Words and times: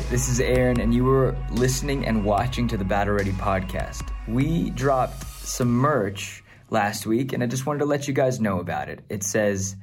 Hi, 0.00 0.06
this 0.08 0.30
is 0.30 0.40
Aaron, 0.40 0.80
and 0.80 0.94
you 0.94 1.04
were 1.04 1.36
listening 1.50 2.06
and 2.06 2.24
watching 2.24 2.66
to 2.68 2.78
the 2.78 2.84
Battle 2.84 3.12
Ready 3.12 3.32
podcast. 3.32 4.10
We 4.26 4.70
dropped 4.70 5.24
some 5.46 5.68
merch 5.70 6.42
last 6.70 7.04
week, 7.04 7.34
and 7.34 7.42
I 7.42 7.46
just 7.46 7.66
wanted 7.66 7.80
to 7.80 7.84
let 7.84 8.08
you 8.08 8.14
guys 8.14 8.40
know 8.40 8.60
about 8.60 8.88
it. 8.88 9.04
It 9.10 9.22
says 9.22 9.76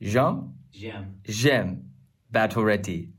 Jean 0.00 0.54
J'aime. 0.74 1.20
J'aime 1.28 1.84
Battle 2.28 2.64
Ready. 2.64 3.10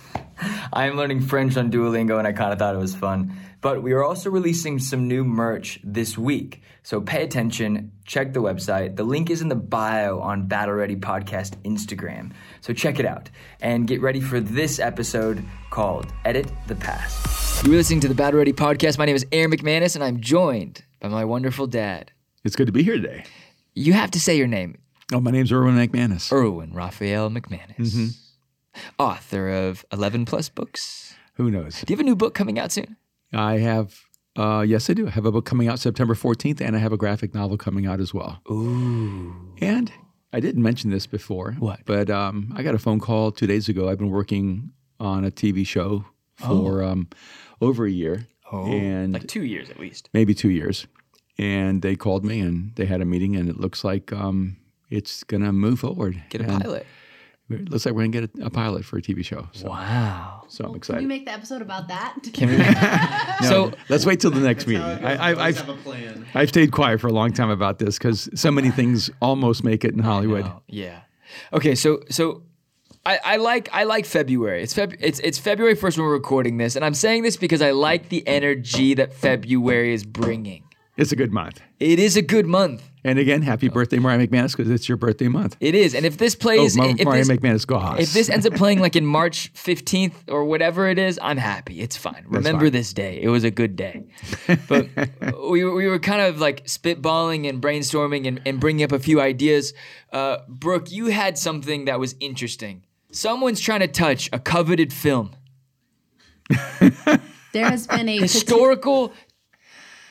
I'm 0.74 0.98
learning 0.98 1.22
French 1.22 1.56
on 1.56 1.70
Duolingo, 1.70 2.18
and 2.18 2.28
I 2.28 2.32
kind 2.32 2.52
of 2.52 2.58
thought 2.58 2.74
it 2.74 2.78
was 2.78 2.94
fun. 2.94 3.34
But 3.60 3.82
we 3.82 3.92
are 3.92 4.04
also 4.04 4.30
releasing 4.30 4.78
some 4.78 5.08
new 5.08 5.24
merch 5.24 5.80
this 5.82 6.16
week. 6.16 6.62
So 6.82 7.00
pay 7.00 7.24
attention, 7.24 7.92
check 8.04 8.32
the 8.32 8.40
website. 8.40 8.96
The 8.96 9.02
link 9.02 9.30
is 9.30 9.42
in 9.42 9.48
the 9.48 9.56
bio 9.56 10.20
on 10.20 10.46
Battle 10.46 10.74
Ready 10.74 10.94
Podcast 10.96 11.56
Instagram. 11.62 12.32
So 12.60 12.72
check 12.72 13.00
it 13.00 13.06
out 13.06 13.30
and 13.60 13.86
get 13.86 14.00
ready 14.00 14.20
for 14.20 14.38
this 14.40 14.78
episode 14.78 15.44
called 15.70 16.06
Edit 16.24 16.50
the 16.68 16.76
Past. 16.76 17.64
You're 17.66 17.76
listening 17.76 18.00
to 18.00 18.08
the 18.08 18.14
Battle 18.14 18.38
Ready 18.38 18.52
Podcast. 18.52 18.96
My 18.96 19.06
name 19.06 19.16
is 19.16 19.26
Aaron 19.32 19.50
McManus, 19.50 19.96
and 19.96 20.04
I'm 20.04 20.20
joined 20.20 20.84
by 21.00 21.08
my 21.08 21.24
wonderful 21.24 21.66
dad. 21.66 22.12
It's 22.44 22.54
good 22.54 22.66
to 22.66 22.72
be 22.72 22.84
here 22.84 22.94
today. 22.94 23.24
You 23.74 23.92
have 23.94 24.12
to 24.12 24.20
say 24.20 24.36
your 24.36 24.46
name 24.46 24.78
Oh, 25.12 25.20
my 25.20 25.30
name's 25.30 25.50
Erwin 25.50 25.74
McManus. 25.74 26.30
Erwin 26.30 26.74
Raphael 26.74 27.30
McManus, 27.30 27.76
mm-hmm. 27.78 28.08
author 28.98 29.48
of 29.48 29.82
11 29.90 30.26
plus 30.26 30.50
books. 30.50 31.14
Who 31.36 31.50
knows? 31.50 31.80
Do 31.80 31.92
you 31.92 31.96
have 31.96 32.00
a 32.00 32.08
new 32.08 32.16
book 32.16 32.34
coming 32.34 32.58
out 32.58 32.72
soon? 32.72 32.96
I 33.32 33.58
have, 33.58 34.00
uh, 34.36 34.64
yes, 34.66 34.88
I 34.88 34.94
do. 34.94 35.06
I 35.06 35.10
have 35.10 35.26
a 35.26 35.32
book 35.32 35.44
coming 35.44 35.68
out 35.68 35.78
September 35.78 36.14
14th, 36.14 36.60
and 36.60 36.74
I 36.76 36.78
have 36.78 36.92
a 36.92 36.96
graphic 36.96 37.34
novel 37.34 37.56
coming 37.56 37.86
out 37.86 38.00
as 38.00 38.14
well. 38.14 38.40
Ooh. 38.50 39.54
And 39.60 39.92
I 40.32 40.40
didn't 40.40 40.62
mention 40.62 40.90
this 40.90 41.06
before. 41.06 41.52
What? 41.58 41.80
But 41.84 42.10
um, 42.10 42.52
I 42.56 42.62
got 42.62 42.74
a 42.74 42.78
phone 42.78 43.00
call 43.00 43.30
two 43.32 43.46
days 43.46 43.68
ago. 43.68 43.88
I've 43.88 43.98
been 43.98 44.10
working 44.10 44.70
on 45.00 45.24
a 45.24 45.30
TV 45.30 45.66
show 45.66 46.04
for 46.36 46.82
um, 46.82 47.08
over 47.60 47.84
a 47.86 47.90
year, 47.90 48.26
and 48.52 49.12
Like 49.12 49.26
two 49.26 49.44
years 49.44 49.70
at 49.70 49.78
least. 49.78 50.08
maybe 50.12 50.34
two 50.34 50.50
years. 50.50 50.86
And 51.38 51.82
they 51.82 51.94
called 51.96 52.24
me, 52.24 52.40
and 52.40 52.74
they 52.76 52.84
had 52.86 53.00
a 53.00 53.04
meeting, 53.04 53.36
and 53.36 53.48
it 53.48 53.58
looks 53.60 53.84
like 53.84 54.12
um, 54.12 54.56
it's 54.90 55.22
going 55.24 55.42
to 55.42 55.52
move 55.52 55.80
forward. 55.80 56.20
Get 56.30 56.40
a 56.40 56.44
And 56.44 56.62
pilot. 56.62 56.86
It 57.50 57.70
looks 57.70 57.86
like 57.86 57.94
we're 57.94 58.02
going 58.06 58.12
to 58.12 58.20
get 58.28 58.42
a, 58.42 58.46
a 58.46 58.50
pilot 58.50 58.84
for 58.84 58.98
a 58.98 59.02
TV 59.02 59.24
show. 59.24 59.48
So, 59.52 59.68
Wow. 59.70 60.44
so 60.48 60.64
I'm 60.64 60.74
excited. 60.74 60.74
Can 60.74 60.76
excited. 60.76 61.00
we 61.00 61.06
make 61.06 61.24
the 61.24 61.32
episode 61.32 61.62
about 61.62 61.88
that? 61.88 62.14
Can 62.32 62.48
we? 62.50 62.56
No, 63.40 63.70
so 63.70 63.72
let's 63.88 64.04
wait 64.04 64.20
till 64.20 64.30
the 64.32 64.40
next 64.40 64.66
meeting. 64.66 64.82
I, 64.82 65.14
I, 65.32 65.46
I've, 65.46 65.56
have 65.58 65.68
a 65.68 65.74
plan. 65.76 66.26
I've 66.34 66.48
stayed 66.48 66.72
quiet 66.72 67.00
for 67.00 67.06
a 67.06 67.12
long 67.12 67.32
time 67.32 67.50
about 67.50 67.78
this 67.78 67.96
because 67.98 68.28
so 68.34 68.50
many 68.50 68.70
things 68.70 69.10
almost 69.22 69.62
make 69.64 69.84
it 69.84 69.94
in 69.94 70.00
Hollywood. 70.00 70.50
Yeah. 70.66 71.00
Okay, 71.52 71.74
so 71.76 72.00
so 72.10 72.42
I, 73.06 73.20
I 73.24 73.36
like 73.36 73.68
I 73.72 73.84
like 73.84 74.06
February. 74.06 74.62
It's 74.62 74.74
Feb 74.74 74.96
it's 74.98 75.20
it's 75.20 75.38
February 75.38 75.76
first 75.76 75.96
when 75.98 76.06
we're 76.06 76.12
recording 76.14 76.56
this, 76.56 76.74
and 76.74 76.84
I'm 76.84 76.94
saying 76.94 77.22
this 77.22 77.36
because 77.36 77.62
I 77.62 77.70
like 77.70 78.08
the 78.08 78.26
energy 78.26 78.94
that 78.94 79.12
February 79.14 79.94
is 79.94 80.04
bringing. 80.04 80.64
It's 80.96 81.12
a 81.12 81.16
good 81.16 81.32
month. 81.32 81.60
It 81.78 82.00
is 82.00 82.16
a 82.16 82.22
good 82.22 82.46
month. 82.46 82.87
And 83.04 83.18
again, 83.18 83.42
happy 83.42 83.68
birthday, 83.68 83.98
Mariah 83.98 84.26
McManus, 84.26 84.56
because 84.56 84.70
it's 84.70 84.88
your 84.88 84.96
birthday 84.96 85.28
month. 85.28 85.56
It 85.60 85.74
is, 85.74 85.94
and 85.94 86.04
if 86.04 86.18
this 86.18 86.34
Oh, 86.34 86.38
plays, 86.40 86.76
Mar- 86.76 86.88
if 86.90 87.04
Mariah 87.04 87.24
this, 87.24 87.28
McManus, 87.28 87.66
go 87.66 87.78
Haas. 87.78 88.00
if 88.00 88.12
this 88.12 88.28
ends 88.28 88.44
up 88.46 88.54
playing 88.56 88.80
like 88.80 88.96
in 88.96 89.06
March 89.06 89.52
15th 89.54 90.14
or 90.28 90.44
whatever 90.44 90.88
it 90.88 90.98
is, 90.98 91.18
I'm 91.22 91.36
happy. 91.36 91.80
It's 91.80 91.96
fine. 91.96 92.24
Remember 92.26 92.66
fine. 92.66 92.72
this 92.72 92.92
day. 92.92 93.20
It 93.22 93.28
was 93.28 93.44
a 93.44 93.50
good 93.50 93.76
day. 93.76 94.04
But 94.68 94.88
we, 95.50 95.64
were- 95.64 95.74
we 95.74 95.86
were 95.86 95.98
kind 96.00 96.22
of 96.22 96.40
like 96.40 96.64
spitballing 96.66 97.48
and 97.48 97.62
brainstorming 97.62 98.26
and, 98.26 98.40
and 98.44 98.58
bringing 98.58 98.84
up 98.84 98.92
a 98.92 98.98
few 98.98 99.20
ideas. 99.20 99.74
Uh, 100.12 100.38
Brooke, 100.48 100.90
you 100.90 101.06
had 101.06 101.38
something 101.38 101.84
that 101.84 102.00
was 102.00 102.16
interesting. 102.20 102.84
Someone's 103.12 103.60
trying 103.60 103.80
to 103.80 103.88
touch 103.88 104.28
a 104.32 104.38
coveted 104.38 104.92
film. 104.92 105.32
There 107.54 107.64
has 107.64 107.86
been 107.86 108.10
a 108.10 108.18
Historical 108.18 109.12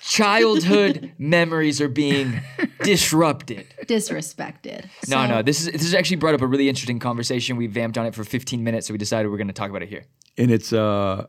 childhood 0.08 1.12
memories 1.18 1.82
are 1.82 1.90
being 1.90 2.40
disrupted. 2.84 3.68
disrespected. 3.86 4.84
No, 5.08 5.18
So, 5.24 5.28
no, 5.28 5.42
this 5.42 5.62
is 5.62 5.72
this 5.72 5.82
has 5.84 5.94
actually 5.94 6.18
brought 6.18 6.34
up 6.34 6.42
a 6.42 6.48
really 6.48 6.70
interesting 6.70 7.00
conversation. 7.00 7.58
We 7.58 7.68
vamped 7.68 7.98
on 7.98 8.06
it 8.06 8.16
for 8.16 8.24
15 8.24 8.64
minutes, 8.64 8.88
so 8.88 8.94
we 8.94 8.98
decided 8.98 9.30
we're 9.30 9.38
going 9.38 9.48
to 9.48 9.54
talk 9.54 9.70
about 9.70 9.84
it 9.84 9.90
here. 9.90 10.06
and 10.38 10.52
it's 10.52 10.72
uh, 10.74 11.26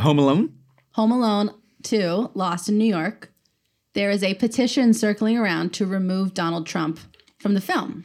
Home 0.00 0.18
Alone. 0.18 0.54
Home 0.92 1.12
Alone 1.12 1.50
2, 1.82 2.30
Lost 2.34 2.68
in 2.68 2.78
New 2.78 2.86
York. 2.86 3.30
There 3.94 4.10
is 4.10 4.22
a 4.22 4.34
petition 4.34 4.92
circling 4.94 5.36
around 5.38 5.72
to 5.74 5.86
remove 5.86 6.34
Donald 6.34 6.66
Trump 6.66 6.98
from 7.38 7.54
the 7.54 7.60
film, 7.60 8.04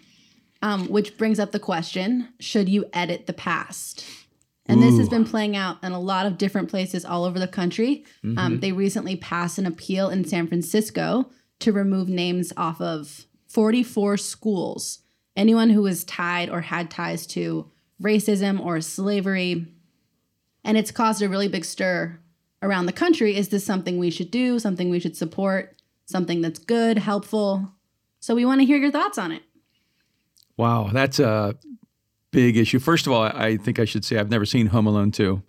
um, 0.62 0.88
which 0.88 1.18
brings 1.18 1.40
up 1.40 1.52
the 1.52 1.60
question 1.60 2.30
should 2.40 2.68
you 2.70 2.86
edit 2.94 3.26
the 3.26 3.34
past? 3.34 4.04
And 4.70 4.82
this 4.82 4.98
has 4.98 5.10
been 5.10 5.26
playing 5.26 5.56
out 5.56 5.84
in 5.84 5.92
a 5.92 6.00
lot 6.00 6.26
of 6.26 6.38
different 6.38 6.70
places 6.70 7.04
all 7.04 7.26
over 7.26 7.40
the 7.40 7.48
country. 7.48 8.06
Um, 8.38 8.60
they 8.60 8.72
recently 8.72 9.16
passed 9.16 9.58
an 9.58 9.66
appeal 9.66 10.10
in 10.10 10.26
San 10.26 10.48
Francisco 10.48 11.30
to 11.60 11.72
remove 11.72 12.08
names 12.08 12.54
off 12.56 12.80
of 12.80 13.26
44 13.48 14.18
schools. 14.18 15.00
Anyone 15.36 15.70
who 15.70 15.82
was 15.82 16.04
tied 16.04 16.50
or 16.50 16.62
had 16.62 16.92
ties 16.92 17.26
to 17.28 17.72
racism 18.02 18.64
or 18.64 18.82
slavery. 18.82 19.68
And 20.64 20.78
it's 20.78 20.92
caused 20.92 21.22
a 21.22 21.30
really 21.30 21.48
big 21.48 21.66
stir 21.66 22.20
around 22.62 22.86
the 22.86 22.94
country. 22.94 23.36
Is 23.36 23.50
this 23.50 23.66
something 23.66 23.98
we 23.98 24.10
should 24.10 24.32
do? 24.32 24.60
Something 24.60 24.90
we 24.90 25.00
should 25.00 25.18
support? 25.18 25.82
Something 26.06 26.42
that's 26.42 26.60
good, 26.60 26.98
helpful? 26.98 27.74
So 28.20 28.36
we 28.36 28.46
want 28.46 28.62
to 28.62 28.66
hear 28.66 28.78
your 28.78 28.92
thoughts 28.92 29.18
on 29.18 29.32
it. 29.32 29.44
Wow, 30.58 30.90
that's 30.92 31.20
a 31.20 31.56
big 32.32 32.58
issue. 32.58 32.80
First 32.80 33.08
of 33.08 33.14
all, 33.14 33.24
I 33.24 33.30
I 33.30 33.58
think 33.58 33.80
I 33.80 33.86
should 33.86 34.04
say 34.06 34.18
I've 34.18 34.30
never 34.30 34.46
seen 34.46 34.68
Home 34.68 34.88
Alone 34.88 35.12
2. 35.12 35.42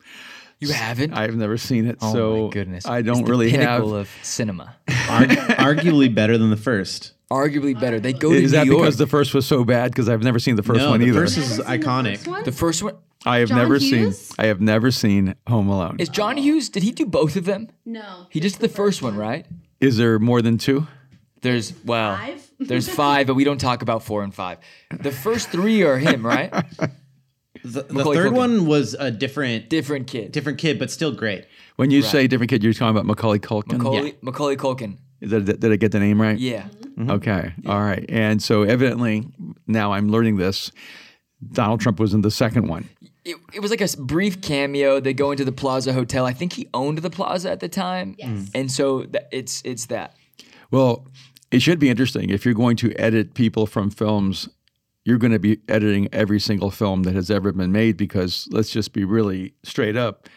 You 0.61 0.69
haven't? 0.73 1.15
I've 1.15 1.37
never 1.37 1.57
seen 1.57 1.87
it, 1.87 1.97
oh 2.03 2.13
so 2.13 2.45
my 2.47 2.53
goodness! 2.53 2.85
I 2.87 3.01
don't 3.03 3.25
the 3.25 3.31
really 3.31 3.51
have. 3.51 3.61
pinnacle 3.61 3.95
of 3.97 4.11
cinema. 4.23 4.77
Arguably 4.89 6.15
better 6.15 6.37
than 6.39 6.51
the 6.51 6.57
first. 6.57 7.13
Arguably 7.31 7.79
better. 7.79 8.01
They 8.01 8.13
go 8.13 8.31
to 8.31 8.37
Is 8.37 8.53
New 8.53 8.59
that 8.59 8.67
York. 8.67 8.81
because 8.81 8.97
the 8.97 9.07
first 9.07 9.33
was 9.35 9.47
so 9.47 9.65
bad? 9.65 9.93
Because 9.93 10.09
I've 10.09 10.23
never 10.23 10.39
seen 10.39 10.57
the 10.57 10.63
first 10.63 10.81
no, 10.81 10.91
one 10.91 11.01
the 11.01 11.07
either. 11.07 11.21
first 11.21 11.39
is 11.39 11.61
iconic. 11.61 12.45
the 12.45 12.53
first 12.53 12.83
one 12.83 12.97
I 13.25 13.39
have 13.39 13.49
John 13.51 13.59
never 13.59 13.77
Hughes? 13.79 14.19
seen. 14.19 14.37
I 14.39 14.47
have 14.47 14.61
never 14.61 14.91
seen 14.91 15.35
Home 15.47 15.69
Alone. 15.69 15.97
is 15.99 16.09
John 16.09 16.37
Hughes. 16.37 16.69
Did 16.69 16.83
he 16.83 16.91
do 16.93 17.07
both 17.07 17.37
of 17.37 17.45
them? 17.45 17.69
No. 17.85 18.27
He 18.31 18.41
just 18.41 18.59
did 18.61 18.69
the 18.71 18.75
first 18.75 19.01
one, 19.01 19.17
right? 19.17 19.47
Is 19.81 19.97
there 19.97 20.19
more 20.19 20.43
than 20.43 20.59
two? 20.59 20.87
There's 21.43 21.73
well, 21.85 22.17
Five? 22.17 22.50
There's 22.61 22.89
five, 22.89 23.27
but 23.27 23.35
we 23.35 23.45
don't 23.45 23.59
talk 23.61 23.83
about 23.83 24.03
four 24.03 24.23
and 24.23 24.35
five. 24.35 24.59
The 24.91 25.11
first 25.13 25.49
three 25.51 25.83
are 25.83 25.99
him, 25.99 26.25
right? 26.25 26.53
The, 27.63 27.83
the 27.83 28.05
third 28.05 28.33
Culkin. 28.33 28.37
one 28.37 28.67
was 28.67 28.95
a 28.95 29.11
different 29.11 29.69
Different 29.69 30.07
kid. 30.07 30.33
different 30.33 30.59
kid, 30.59 30.79
but 30.79 30.91
still 30.91 31.13
great. 31.13 31.47
When 31.77 31.91
you 31.91 32.01
say 32.03 32.27
different 32.27 32.49
kid, 32.51 32.63
you're 32.63 32.73
talking 32.73 32.91
about 32.91 33.07
Macaulay 33.07 33.39
Culkin. 33.39 33.79
Macaulay, 33.79 34.15
Macaulay 34.23 34.57
Culkin. 34.57 34.97
Did, 35.21 35.45
did, 35.45 35.61
did 35.61 35.73
I 35.73 35.77
get 35.77 35.93
the 35.93 36.01
name 36.01 36.21
right? 36.21 36.39
Yeah. 36.39 36.63
Mm-hmm. 36.63 37.01
Mm-hmm. 37.03 37.11
Okay. 37.11 37.53
All 37.67 37.81
right. 37.81 38.05
And 38.09 38.43
so 38.43 38.63
evidently 38.63 39.27
now 39.67 39.93
I'm 39.93 40.11
learning 40.11 40.37
this. 40.37 40.71
Donald 41.53 41.81
Trump 41.81 41.99
was 42.01 42.15
in 42.15 42.21
the 42.23 42.31
second 42.31 42.69
one. 42.69 42.89
It, 43.25 43.37
it 43.53 43.61
was 43.61 43.71
like 43.71 43.81
a 43.83 43.89
brief 43.99 44.41
cameo. 44.41 44.99
They 45.01 45.13
go 45.13 45.31
into 45.31 45.45
the 45.45 45.53
Plaza 45.53 45.93
Hotel. 45.93 46.25
I 46.25 46.33
think 46.33 46.55
he 46.55 46.69
owned 46.73 46.99
the 46.99 47.11
Plaza 47.11 47.51
at 47.51 47.61
the 47.61 47.69
time. 47.69 48.15
Yes. 48.19 48.51
And 48.55 48.71
so 48.73 49.03
th- 49.05 49.25
it's 49.31 49.61
it's 49.65 49.87
that. 49.87 50.15
Well, 50.71 51.07
it 51.51 51.61
should 51.63 51.79
be 51.79 51.89
interesting 51.89 52.31
if 52.31 52.45
you're 52.45 52.55
going 52.55 52.77
to 52.77 52.93
edit 52.95 53.35
people 53.35 53.67
from 53.67 53.91
films. 53.91 54.49
You're 55.05 55.19
going 55.19 55.33
to 55.33 55.39
be 55.39 55.59
editing 55.69 56.09
every 56.13 56.39
single 56.39 56.71
film 56.71 57.05
that 57.05 57.15
has 57.15 57.31
ever 57.31 57.53
been 57.53 57.73
made 57.73 57.97
because 57.97 58.47
let's 58.51 58.71
just 58.71 58.93
be 58.93 59.05
really 59.05 59.55
straight 59.63 59.97
up. 59.97 60.29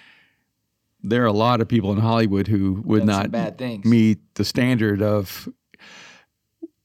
There 1.04 1.22
are 1.24 1.28
a 1.28 1.34
lot 1.34 1.60
of 1.60 1.68
people 1.68 1.92
in 1.92 2.00
Hollywood 2.00 2.48
who 2.48 2.82
would 2.86 3.06
some 3.06 3.32
not 3.32 3.60
meet 3.86 4.20
the 4.36 4.46
standard 4.46 5.02
of 5.02 5.50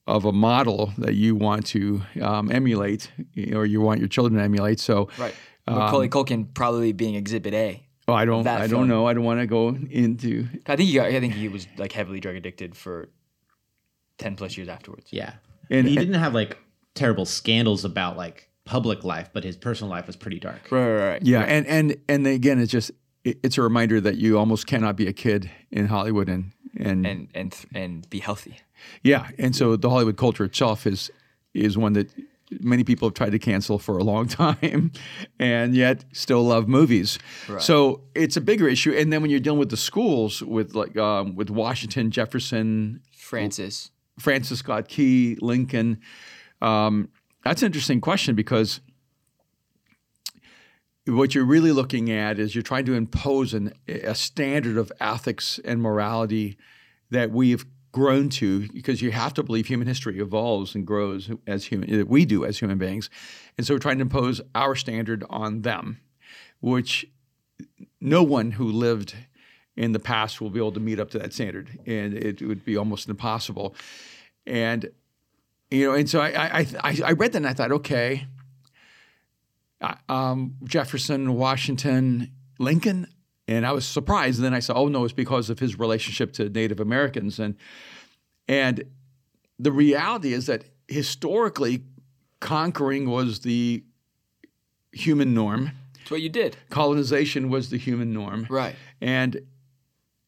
of 0.09 0.25
a 0.25 0.33
model 0.33 0.93
that 0.99 1.15
you 1.15 1.37
want 1.37 1.67
to 1.67 2.03
um, 2.23 2.51
emulate 2.51 3.13
or 3.53 3.67
you 3.67 3.81
want 3.81 4.01
your 4.01 4.09
children 4.09 4.39
to 4.39 4.43
emulate. 4.45 4.81
So, 4.81 5.09
Right. 5.19 5.35
Macaulay 5.69 6.09
Culkin 6.09 6.53
probably 6.55 6.93
being 6.93 7.15
Exhibit 7.15 7.53
A. 7.53 7.87
oh, 8.09 8.15
I 8.15 8.25
don't, 8.25 8.47
I 8.47 8.67
film. 8.67 8.71
don't 8.71 8.89
know. 8.89 9.07
I 9.07 9.13
don't 9.13 9.25
want 9.25 9.41
to 9.41 9.47
go 9.47 9.69
into. 9.69 10.49
I 10.67 10.77
think 10.77 10.89
he 10.89 10.95
got, 10.95 11.09
I 11.09 11.21
think 11.21 11.35
he 11.35 11.49
was 11.49 11.69
like 11.77 11.93
heavily 11.93 12.21
drug 12.21 12.37
addicted 12.37 12.75
for 12.75 13.11
ten 14.19 14.37
plus 14.37 14.57
years 14.57 14.69
afterwards. 14.69 15.09
Yeah. 15.13 15.35
And- 15.71 15.87
he 15.89 15.97
didn't 15.97 16.15
have 16.15 16.35
like 16.35 16.59
terrible 16.95 17.25
scandals 17.25 17.85
about 17.85 18.17
like 18.17 18.51
public 18.65 19.05
life, 19.05 19.31
but 19.33 19.45
his 19.45 19.57
personal 19.57 19.91
life 19.91 20.07
was 20.07 20.17
pretty 20.17 20.39
dark. 20.39 20.71
Right, 20.71 20.87
right, 20.93 21.09
right. 21.13 21.23
Yeah, 21.23 21.41
and 21.43 21.67
and 21.67 21.97
and 22.09 22.27
again, 22.27 22.59
it's 22.61 22.73
just 22.73 22.91
it- 23.25 23.39
it's 23.43 23.57
a 23.59 23.63
reminder 23.63 24.01
that 24.01 24.17
you 24.17 24.39
almost 24.39 24.67
cannot 24.67 24.97
be 24.97 25.07
a 25.07 25.13
kid 25.13 25.51
in 25.71 25.87
Hollywood 25.87 26.29
and 26.29 26.53
and, 26.79 27.07
And 27.07 27.29
and 27.35 27.55
and 27.75 28.11
be 28.11 28.19
healthy. 28.21 28.57
yeah, 29.03 29.29
and 29.39 29.57
so 29.57 29.77
the 29.77 29.89
Hollywood 29.91 30.17
culture 30.17 30.45
itself 30.45 30.87
is 30.87 31.11
is 31.55 31.77
one 31.79 31.93
that 31.95 32.11
many 32.61 32.83
people 32.85 33.09
have 33.09 33.15
tried 33.15 33.33
to 33.33 33.39
cancel 33.39 33.79
for 33.79 33.99
a 33.99 34.05
long 34.05 34.27
time, 34.43 34.93
and 35.39 35.75
yet 35.75 36.05
still 36.13 36.43
love 36.45 36.69
movies. 36.69 37.19
So 37.59 38.03
it's 38.15 38.37
a 38.37 38.41
bigger 38.41 38.69
issue. 38.69 38.93
And 38.93 39.13
then 39.13 39.21
when 39.23 39.31
you're 39.31 39.41
dealing 39.41 39.59
with 39.59 39.71
the 39.71 39.77
schools, 39.77 40.43
with 40.43 40.75
like 40.75 40.97
um, 40.97 41.35
with 41.37 41.51
Washington, 41.51 42.11
Jefferson, 42.11 43.01
Francis. 43.17 43.91
Francis 44.19 44.61
Scott 44.61 44.89
Key, 44.89 45.37
Lincoln. 45.41 46.01
Um, 46.61 47.09
that's 47.45 47.63
an 47.63 47.67
interesting 47.67 48.01
question 48.01 48.35
because 48.35 48.81
what 51.07 51.35
you're 51.35 51.45
really 51.45 51.73
looking 51.73 52.11
at 52.11 52.39
is 52.39 52.55
you're 52.55 52.63
trying 52.63 52.85
to 52.85 52.95
impose 52.95 53.55
an, 53.55 53.73
a 53.89 54.15
standard 54.15 54.77
of 54.77 54.93
ethics 55.01 55.59
and 55.65 55.81
morality 55.81 56.57
that 57.11 57.31
we've 57.31 57.65
grown 57.93 58.29
to 58.29 58.69
because 58.69 59.01
you 59.01 59.11
have 59.11 59.33
to 59.35 59.43
believe 59.43 59.67
human 59.67 59.89
history 59.89 60.21
evolves 60.21 60.75
and 60.75 60.87
grows 60.87 61.31
as 61.47 61.65
human 61.65 62.07
we 62.07 62.27
do 62.27 62.45
as 62.45 62.59
human 62.59 62.77
beings 62.77 63.09
and 63.57 63.67
so 63.67 63.75
we're 63.75 63.79
trying 63.79 63.97
to 63.97 64.03
impose 64.03 64.43
our 64.55 64.75
standard 64.75 65.25
on 65.31 65.63
them 65.63 65.99
which 66.61 67.07
no 68.01 68.23
one 68.23 68.53
who 68.53 68.71
lived 68.71 69.15
in 69.79 69.93
the 69.93 69.99
past 69.99 70.41
will 70.41 70.51
be 70.51 70.59
able 70.59 70.73
to 70.73 70.81
meet 70.81 71.01
up 71.01 71.11
to 71.11 71.19
that 71.19 71.33
standard 71.33 71.79
and 71.87 72.13
it 72.13 72.43
would 72.43 72.65
be 72.65 72.77
almost 72.77 73.09
impossible 73.09 73.75
and 74.47 74.91
you 75.71 75.87
know 75.87 75.95
and 75.95 76.11
so 76.11 76.21
i 76.21 76.61
i 76.61 76.67
i, 76.83 77.01
I 77.07 77.13
read 77.13 77.33
that 77.33 77.39
and 77.39 77.47
i 77.47 77.55
thought 77.55 77.73
okay 77.73 78.27
um, 80.09 80.57
Jefferson, 80.65 81.35
Washington, 81.35 82.33
Lincoln, 82.59 83.07
and 83.47 83.67
I 83.67 83.73
was 83.73 83.87
surprised. 83.87 84.39
And 84.39 84.47
then 84.47 84.55
I 84.55 84.61
said, 84.61 84.77
"Oh 84.77 84.89
no, 84.89 85.05
it's 85.05 85.13
because 85.13 85.51
of 85.51 85.59
his 85.59 85.79
relationship 85.79 86.33
to 86.35 86.49
Native 86.49 86.81
Americans." 86.81 87.39
And 87.39 87.57
and 88.47 88.85
the 89.59 89.73
reality 89.73 90.33
is 90.33 90.47
that 90.47 90.65
historically, 90.89 91.85
conquering 92.41 93.09
was 93.09 93.41
the 93.41 93.85
human 94.93 95.35
norm. 95.35 95.73
It's 96.01 96.11
what 96.11 96.23
you 96.23 96.29
did. 96.29 96.57
Colonization 96.71 97.51
was 97.51 97.71
the 97.71 97.79
human 97.79 98.13
norm. 98.13 98.47
Right. 98.49 98.75
And 99.01 99.41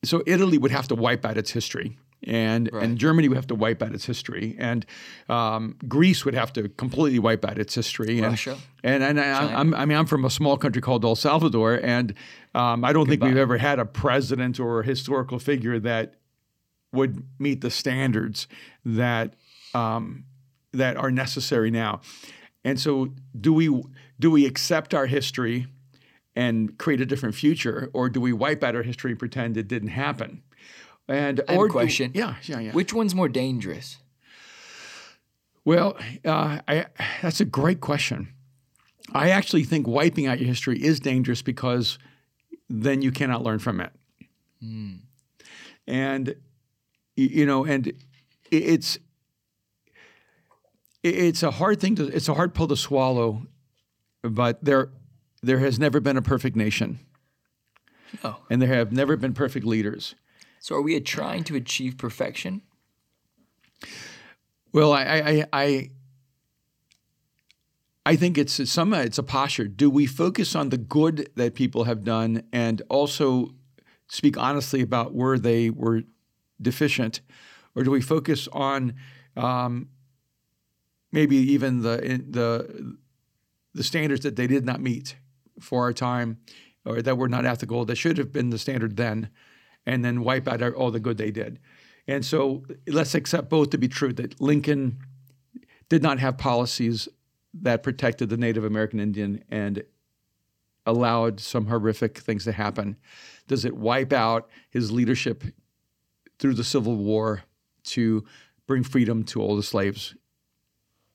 so 0.05 0.23
Italy 0.27 0.59
would 0.59 0.71
have 0.71 0.89
to 0.89 0.95
wipe 0.95 1.25
out 1.25 1.37
its 1.37 1.51
history 1.51 1.99
and 2.25 2.69
Right. 2.73 2.83
and 2.83 2.99
Germany 2.99 3.29
would 3.29 3.37
have 3.37 3.47
to 3.47 3.55
wipe 3.55 3.83
out 3.83 3.95
its 3.95 4.05
history, 4.05 4.57
and 4.59 4.85
um, 5.29 5.77
Greece 5.89 6.25
would 6.25 6.35
have 6.35 6.53
to 6.55 6.69
completely 6.69 7.19
wipe 7.19 7.45
out 7.45 7.59
its 7.59 7.75
history. 7.75 8.19
And, 8.19 8.33
Russia. 8.33 8.59
and 8.85 9.03
and 9.03 9.19
I, 9.21 9.55
I'm, 9.55 9.75
I 9.75 9.87
mean, 9.87 9.97
I'm 9.97 10.07
from 10.07 10.25
a 10.25 10.31
small 10.31 10.57
country 10.59 10.83
called 10.83 11.05
El 11.05 11.17
Salvador, 11.17 11.81
and 11.83 12.15
um, 12.55 12.85
I 12.85 12.93
don't 12.93 13.09
think 13.09 13.23
we've 13.23 13.37
ever 13.37 13.57
had 13.59 13.79
a 13.79 13.87
president 13.87 14.61
or 14.61 14.81
a 14.81 14.85
historical 14.85 15.39
figure 15.39 15.79
that 15.81 16.17
would 16.93 17.23
meet 17.39 17.61
the 17.63 17.71
standards 17.71 18.47
that 18.85 19.35
um, 19.75 20.25
that 20.73 20.97
are 20.97 21.11
necessary 21.11 21.71
now. 21.71 22.01
And 22.65 22.79
so, 22.79 23.15
do 23.41 23.53
we 23.55 23.83
do 24.19 24.31
we 24.31 24.45
accept 24.45 24.93
our 24.93 25.07
history 25.07 25.69
and 26.37 26.79
create 26.79 27.01
a 27.01 27.07
different 27.07 27.35
future, 27.35 27.91
or 27.93 28.09
do 28.09 28.21
we 28.21 28.33
wipe 28.33 28.63
out 28.63 28.75
our 28.77 28.83
history 28.83 29.11
and 29.13 29.19
pretend 29.19 29.57
it 29.57 29.69
didn't 29.69 29.89
happen? 29.89 30.43
And 31.09 31.41
I 31.49 31.53
have 31.53 31.61
or 31.61 31.65
a 31.65 31.69
do- 31.69 31.73
question. 31.73 32.13
yeah, 32.15 32.37
yeah, 32.45 32.61
yeah. 32.61 32.73
Which 32.73 32.95
one's 32.95 33.15
more 33.15 33.29
dangerous? 33.29 33.99
Well, 35.65 35.97
uh, 36.25 36.61
I, 36.67 36.87
that's 37.21 37.41
a 37.41 37.45
great 37.45 37.81
question. 37.81 38.29
I 39.13 39.31
actually 39.31 39.65
think 39.65 39.87
wiping 39.87 40.27
out 40.27 40.39
your 40.39 40.47
history 40.49 40.83
is 40.83 41.01
dangerous 41.01 41.43
because 41.43 41.99
then 42.69 43.03
you 43.03 43.11
cannot 43.11 43.43
learn 43.43 43.59
from 43.59 43.81
it. 43.81 43.93
And 45.87 46.35
you 47.17 47.45
know, 47.45 47.65
and 47.65 47.93
it's 48.51 48.99
it's 51.03 51.43
a 51.43 51.51
hard 51.51 51.81
thing 51.81 51.97
to 51.97 52.07
it's 52.07 52.29
a 52.29 52.35
hard 52.35 52.55
pill 52.55 52.69
to 52.69 52.77
swallow, 52.77 53.47
but 54.23 54.63
there 54.65 54.91
there 55.43 55.59
has 55.59 55.79
never 55.79 56.01
been 56.01 56.17
a 56.17 56.23
perfect 56.23 56.57
nation, 56.57 56.99
Oh. 58.25 58.37
and 58.51 58.61
there 58.61 58.69
have 58.75 58.93
never 58.93 59.17
been 59.17 59.33
perfect 59.35 59.65
leaders. 59.65 60.15
So 60.61 60.75
are 60.77 60.83
we 60.83 60.99
trying 61.01 61.45
to 61.45 61.57
achieve 61.57 61.97
perfection? 61.97 62.63
Well, 64.73 64.93
I, 64.93 65.03
I, 65.05 65.19
I, 65.31 65.47
I, 65.53 65.91
I 68.07 68.17
think 68.17 68.37
it's 68.39 68.71
some 68.71 68.93
it's 68.95 69.19
a 69.19 69.23
posture. 69.23 69.67
Do 69.69 69.89
we 69.91 70.07
focus 70.07 70.55
on 70.55 70.69
the 70.69 70.79
good 70.79 71.31
that 71.37 71.55
people 71.55 71.85
have 71.85 72.05
done 72.05 72.43
and 72.53 72.83
also 72.89 73.55
speak 74.09 74.37
honestly 74.37 74.81
about 74.81 75.15
where 75.15 75.39
they 75.39 75.71
were 75.71 76.03
deficient, 76.61 77.21
or 77.75 77.83
do 77.85 77.91
we 77.91 78.01
focus 78.01 78.49
on 78.53 78.95
um, 79.37 79.89
maybe 81.13 81.37
even 81.37 81.83
the 81.83 81.97
the 82.29 82.97
the 83.75 83.85
standards 83.85 84.23
that 84.25 84.37
they 84.37 84.47
did 84.47 84.65
not 84.65 84.81
meet 84.81 85.17
for 85.61 85.83
our 85.83 85.93
time, 85.93 86.39
or 86.85 87.03
that 87.03 87.19
were 87.19 87.29
not 87.29 87.47
ethical, 87.47 87.85
that 87.85 87.97
should 87.97 88.19
have 88.19 88.33
been 88.33 88.51
the 88.51 88.59
standard 88.59 88.97
then, 88.97 89.31
and 89.87 90.05
then 90.05 90.23
wipe 90.23 90.49
out 90.49 90.63
all 90.63 90.91
the 90.91 91.01
good 91.01 91.19
they 91.19 91.31
did. 91.31 91.59
And 92.07 92.25
so 92.25 92.65
let's 92.87 93.15
accept 93.15 93.49
both 93.49 93.71
to 93.71 93.79
be 93.79 93.89
true 93.89 94.13
that 94.15 94.41
Lincoln 94.41 94.99
did 95.89 96.03
not 96.03 96.19
have 96.19 96.39
policies 96.39 97.09
that 97.55 97.83
protected 97.83 98.29
the 98.29 98.37
Native 98.37 98.65
American 98.65 99.01
Indian 99.01 99.45
and 99.51 99.83
allowed 100.87 101.41
some 101.41 101.67
horrific 101.67 102.19
things 102.19 102.45
to 102.45 102.53
happen. 102.53 102.97
Does 103.47 103.65
it 103.65 103.77
wipe 103.77 104.13
out 104.13 104.49
his 104.71 104.91
leadership 104.91 105.45
through 106.39 106.55
the 106.55 106.65
Civil 106.65 106.97
War 106.97 107.43
to 107.85 108.25
bring 108.67 108.83
freedom 108.83 109.25
to 109.25 109.43
all 109.43 109.57
the 109.57 109.63
slaves 109.63 110.15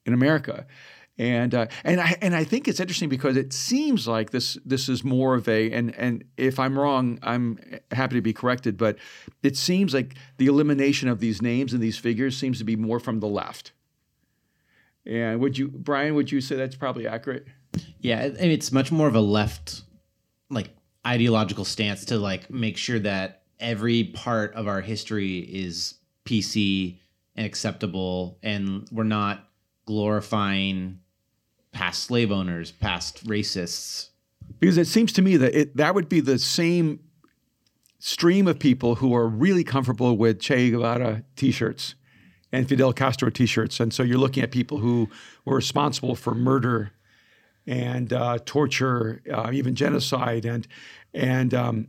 in 0.05 0.13
America? 0.13 0.67
And 1.17 1.55
uh, 1.55 1.67
and 1.85 2.01
I 2.01 2.17
and 2.21 2.35
I 2.35 2.43
think 2.43 2.67
it's 2.67 2.81
interesting 2.81 3.07
because 3.07 3.37
it 3.37 3.53
seems 3.53 4.05
like 4.05 4.31
this 4.31 4.57
this 4.65 4.89
is 4.89 5.03
more 5.03 5.35
of 5.35 5.47
a 5.47 5.71
and 5.71 5.95
and 5.95 6.25
if 6.35 6.59
I'm 6.59 6.77
wrong, 6.77 7.19
I'm 7.23 7.57
happy 7.91 8.15
to 8.15 8.21
be 8.21 8.33
corrected. 8.33 8.77
But 8.77 8.97
it 9.41 9.55
seems 9.55 9.93
like 9.93 10.15
the 10.37 10.47
elimination 10.47 11.07
of 11.07 11.21
these 11.21 11.41
names 11.41 11.71
and 11.71 11.81
these 11.81 11.97
figures 11.97 12.37
seems 12.37 12.57
to 12.57 12.65
be 12.65 12.75
more 12.75 12.99
from 12.99 13.21
the 13.21 13.27
left. 13.27 13.71
And 15.05 15.39
would 15.39 15.57
you, 15.57 15.69
Brian? 15.69 16.15
Would 16.15 16.31
you 16.31 16.41
say 16.41 16.55
that's 16.55 16.75
probably 16.75 17.07
accurate? 17.07 17.45
Yeah, 17.99 18.21
it's 18.23 18.71
much 18.71 18.91
more 18.91 19.07
of 19.07 19.15
a 19.15 19.21
left, 19.21 19.83
like 20.49 20.71
ideological 21.05 21.65
stance 21.65 22.05
to 22.05 22.17
like 22.17 22.49
make 22.49 22.77
sure 22.77 22.99
that 22.99 23.43
every 23.59 24.05
part 24.05 24.53
of 24.55 24.67
our 24.67 24.81
history 24.81 25.39
is 25.39 25.95
PC 26.25 26.97
and 27.35 27.45
acceptable, 27.45 28.37
and 28.41 28.87
we're 28.91 29.03
not 29.03 29.47
glorifying 29.85 30.99
past 31.75 32.05
slave 32.05 32.31
owners, 32.31 32.71
past 32.71 33.27
racists. 33.27 34.07
Because 34.59 34.77
it 34.77 34.87
seems 34.87 35.11
to 35.13 35.21
me 35.21 35.35
that 35.37 35.53
it 35.53 35.77
that 35.77 35.93
would 35.93 36.07
be 36.07 36.21
the 36.21 36.39
same 36.39 37.01
stream 37.99 38.47
of 38.47 38.57
people 38.57 38.95
who 38.95 39.13
are 39.13 39.27
really 39.27 39.63
comfortable 39.63 40.17
with 40.17 40.39
Che 40.39 40.71
Guevara 40.71 41.23
T-shirts 41.35 41.95
and 42.51 42.69
Fidel 42.69 42.93
Castro 42.93 43.29
T-shirts, 43.29 43.79
and 43.79 43.93
so 43.93 44.03
you're 44.03 44.17
looking 44.17 44.41
at 44.41 44.51
people 44.51 44.77
who 44.77 45.09
were 45.43 45.55
responsible 45.55 46.15
for 46.15 46.33
murder 46.33 46.91
and 47.67 48.13
uh, 48.13 48.37
torture, 48.45 49.21
uh, 49.31 49.49
even 49.51 49.75
genocide, 49.75 50.45
and 50.45 50.67
and 51.13 51.53
um, 51.53 51.87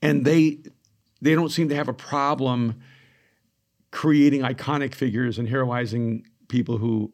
and 0.00 0.24
they 0.24 0.60
they 1.20 1.34
don't 1.34 1.50
seem 1.50 1.68
to 1.68 1.74
have 1.74 1.88
a 1.88 1.94
problem 1.94 2.80
creating 3.90 4.40
iconic 4.42 4.94
figures 4.94 5.38
and 5.38 5.48
heroizing 5.48 6.24
people 6.48 6.78
who 6.78 7.12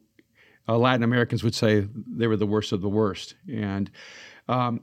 uh, 0.67 0.77
Latin 0.77 1.03
Americans 1.03 1.43
would 1.43 1.55
say 1.55 1.87
they 2.07 2.27
were 2.27 2.37
the 2.37 2.45
worst 2.45 2.71
of 2.71 2.81
the 2.81 2.89
worst. 2.89 3.35
And 3.51 3.89
um, 4.47 4.81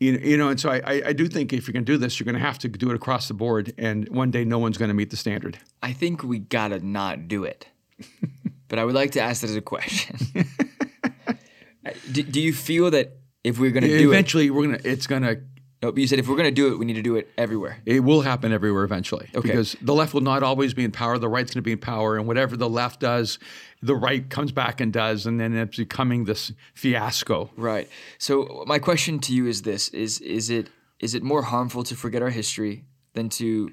you, 0.00 0.12
know- 0.12 0.24
you 0.24 0.36
know, 0.36 0.48
and 0.48 0.60
so 0.60 0.70
I, 0.70 1.02
I, 1.06 1.12
do 1.12 1.26
think 1.28 1.52
if 1.52 1.66
you're 1.66 1.72
going 1.72 1.84
to 1.84 1.92
do 1.92 1.98
this, 1.98 2.18
you're 2.18 2.24
going 2.24 2.34
to 2.40 2.46
have 2.46 2.58
to 2.60 2.68
do 2.68 2.90
it 2.90 2.94
across 2.94 3.28
the 3.28 3.34
board, 3.34 3.72
and 3.78 4.08
one 4.10 4.30
day 4.30 4.44
no 4.44 4.58
one's 4.58 4.78
going 4.78 4.88
to 4.88 4.94
meet 4.94 5.10
the 5.10 5.16
standard. 5.16 5.58
I 5.82 5.92
think 5.92 6.22
we 6.22 6.38
gotta 6.38 6.80
not 6.80 7.28
do 7.28 7.44
it. 7.44 7.68
but 8.68 8.78
I 8.78 8.84
would 8.84 8.94
like 8.94 9.12
to 9.12 9.20
ask 9.20 9.40
that 9.40 9.50
as 9.50 9.56
a 9.56 9.60
question. 9.60 10.16
do, 12.12 12.22
do 12.22 12.40
you 12.40 12.52
feel 12.52 12.90
that 12.90 13.16
if 13.44 13.58
we're 13.58 13.70
gonna 13.70 13.86
do 13.86 14.10
it, 14.10 14.14
eventually, 14.14 14.50
we're 14.50 14.66
gonna 14.66 14.80
it's 14.84 15.06
gonna 15.06 15.30
it, 15.30 15.42
no, 15.86 15.92
but 15.92 16.00
you 16.00 16.08
said 16.08 16.18
if 16.18 16.28
we're 16.28 16.36
gonna 16.36 16.50
do 16.50 16.72
it, 16.72 16.78
we 16.78 16.84
need 16.84 16.94
to 16.94 17.02
do 17.02 17.16
it 17.16 17.30
everywhere. 17.38 17.80
it 17.86 18.00
will 18.00 18.22
happen 18.22 18.52
everywhere 18.52 18.84
eventually 18.84 19.28
Okay. 19.34 19.48
because 19.48 19.76
the 19.80 19.94
left 19.94 20.14
will 20.14 20.20
not 20.20 20.42
always 20.42 20.74
be 20.74 20.84
in 20.84 20.90
power. 20.90 21.18
The 21.18 21.28
right's 21.28 21.54
going 21.54 21.62
to 21.62 21.64
be 21.64 21.72
in 21.72 21.78
power, 21.78 22.16
and 22.16 22.26
whatever 22.26 22.56
the 22.56 22.68
left 22.68 23.00
does, 23.00 23.38
the 23.82 23.94
right 23.94 24.28
comes 24.28 24.52
back 24.52 24.80
and 24.80 24.92
does, 24.92 25.26
and 25.26 25.38
then 25.38 25.54
it's 25.54 25.76
becoming 25.76 26.24
this 26.24 26.52
fiasco. 26.74 27.50
Right. 27.56 27.88
So 28.18 28.64
my 28.66 28.78
question 28.78 29.20
to 29.20 29.32
you 29.32 29.46
is 29.46 29.62
this: 29.62 29.88
is 29.90 30.20
is 30.20 30.50
it 30.50 30.70
is 30.98 31.14
it 31.14 31.22
more 31.22 31.42
harmful 31.42 31.84
to 31.84 31.94
forget 31.94 32.22
our 32.22 32.30
history 32.30 32.84
than 33.14 33.28
to 33.28 33.72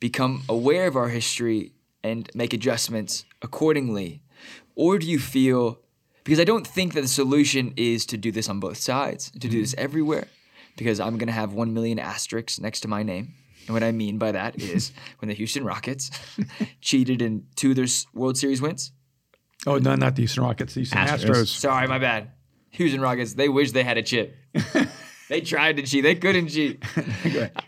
become 0.00 0.42
aware 0.48 0.86
of 0.86 0.96
our 0.96 1.08
history 1.08 1.72
and 2.02 2.30
make 2.34 2.52
adjustments 2.52 3.24
accordingly? 3.42 4.22
Or 4.74 4.98
do 4.98 5.06
you 5.06 5.18
feel 5.18 5.78
because 6.24 6.40
I 6.40 6.44
don't 6.44 6.66
think 6.66 6.94
that 6.94 7.02
the 7.02 7.08
solution 7.08 7.74
is 7.76 8.06
to 8.06 8.16
do 8.16 8.32
this 8.32 8.48
on 8.48 8.58
both 8.58 8.78
sides, 8.78 9.30
to 9.30 9.38
do 9.38 9.48
mm-hmm. 9.48 9.60
this 9.60 9.74
everywhere, 9.76 10.28
because 10.76 11.00
I'm 11.00 11.18
gonna 11.18 11.32
have 11.32 11.52
one 11.52 11.74
million 11.74 11.98
asterisks 11.98 12.60
next 12.60 12.80
to 12.80 12.88
my 12.88 13.02
name. 13.02 13.34
And 13.66 13.74
what 13.74 13.82
I 13.82 13.92
mean 13.92 14.18
by 14.18 14.32
that 14.32 14.60
is 14.60 14.92
when 15.18 15.28
the 15.28 15.34
Houston 15.34 15.64
Rockets 15.64 16.10
cheated 16.80 17.22
in 17.22 17.46
two 17.56 17.70
of 17.70 17.76
their 17.76 17.86
World 18.12 18.36
Series 18.36 18.60
wins, 18.60 18.92
Oh 19.66 19.78
no, 19.78 19.94
not 19.94 20.16
the 20.16 20.22
Houston 20.22 20.42
Rockets, 20.44 20.74
the 20.74 20.80
Houston 20.80 20.98
Astros. 20.98 21.24
Astros. 21.30 21.46
Sorry, 21.48 21.88
my 21.88 21.98
bad. 21.98 22.30
Houston 22.70 23.00
Rockets, 23.00 23.34
they 23.34 23.48
wish 23.48 23.72
they 23.72 23.84
had 23.84 23.96
a 23.96 24.02
chip. 24.02 24.36
they 25.28 25.40
tried 25.40 25.76
to 25.76 25.82
cheat. 25.84 26.02
They 26.02 26.16
couldn't 26.16 26.48
cheat. 26.48 26.84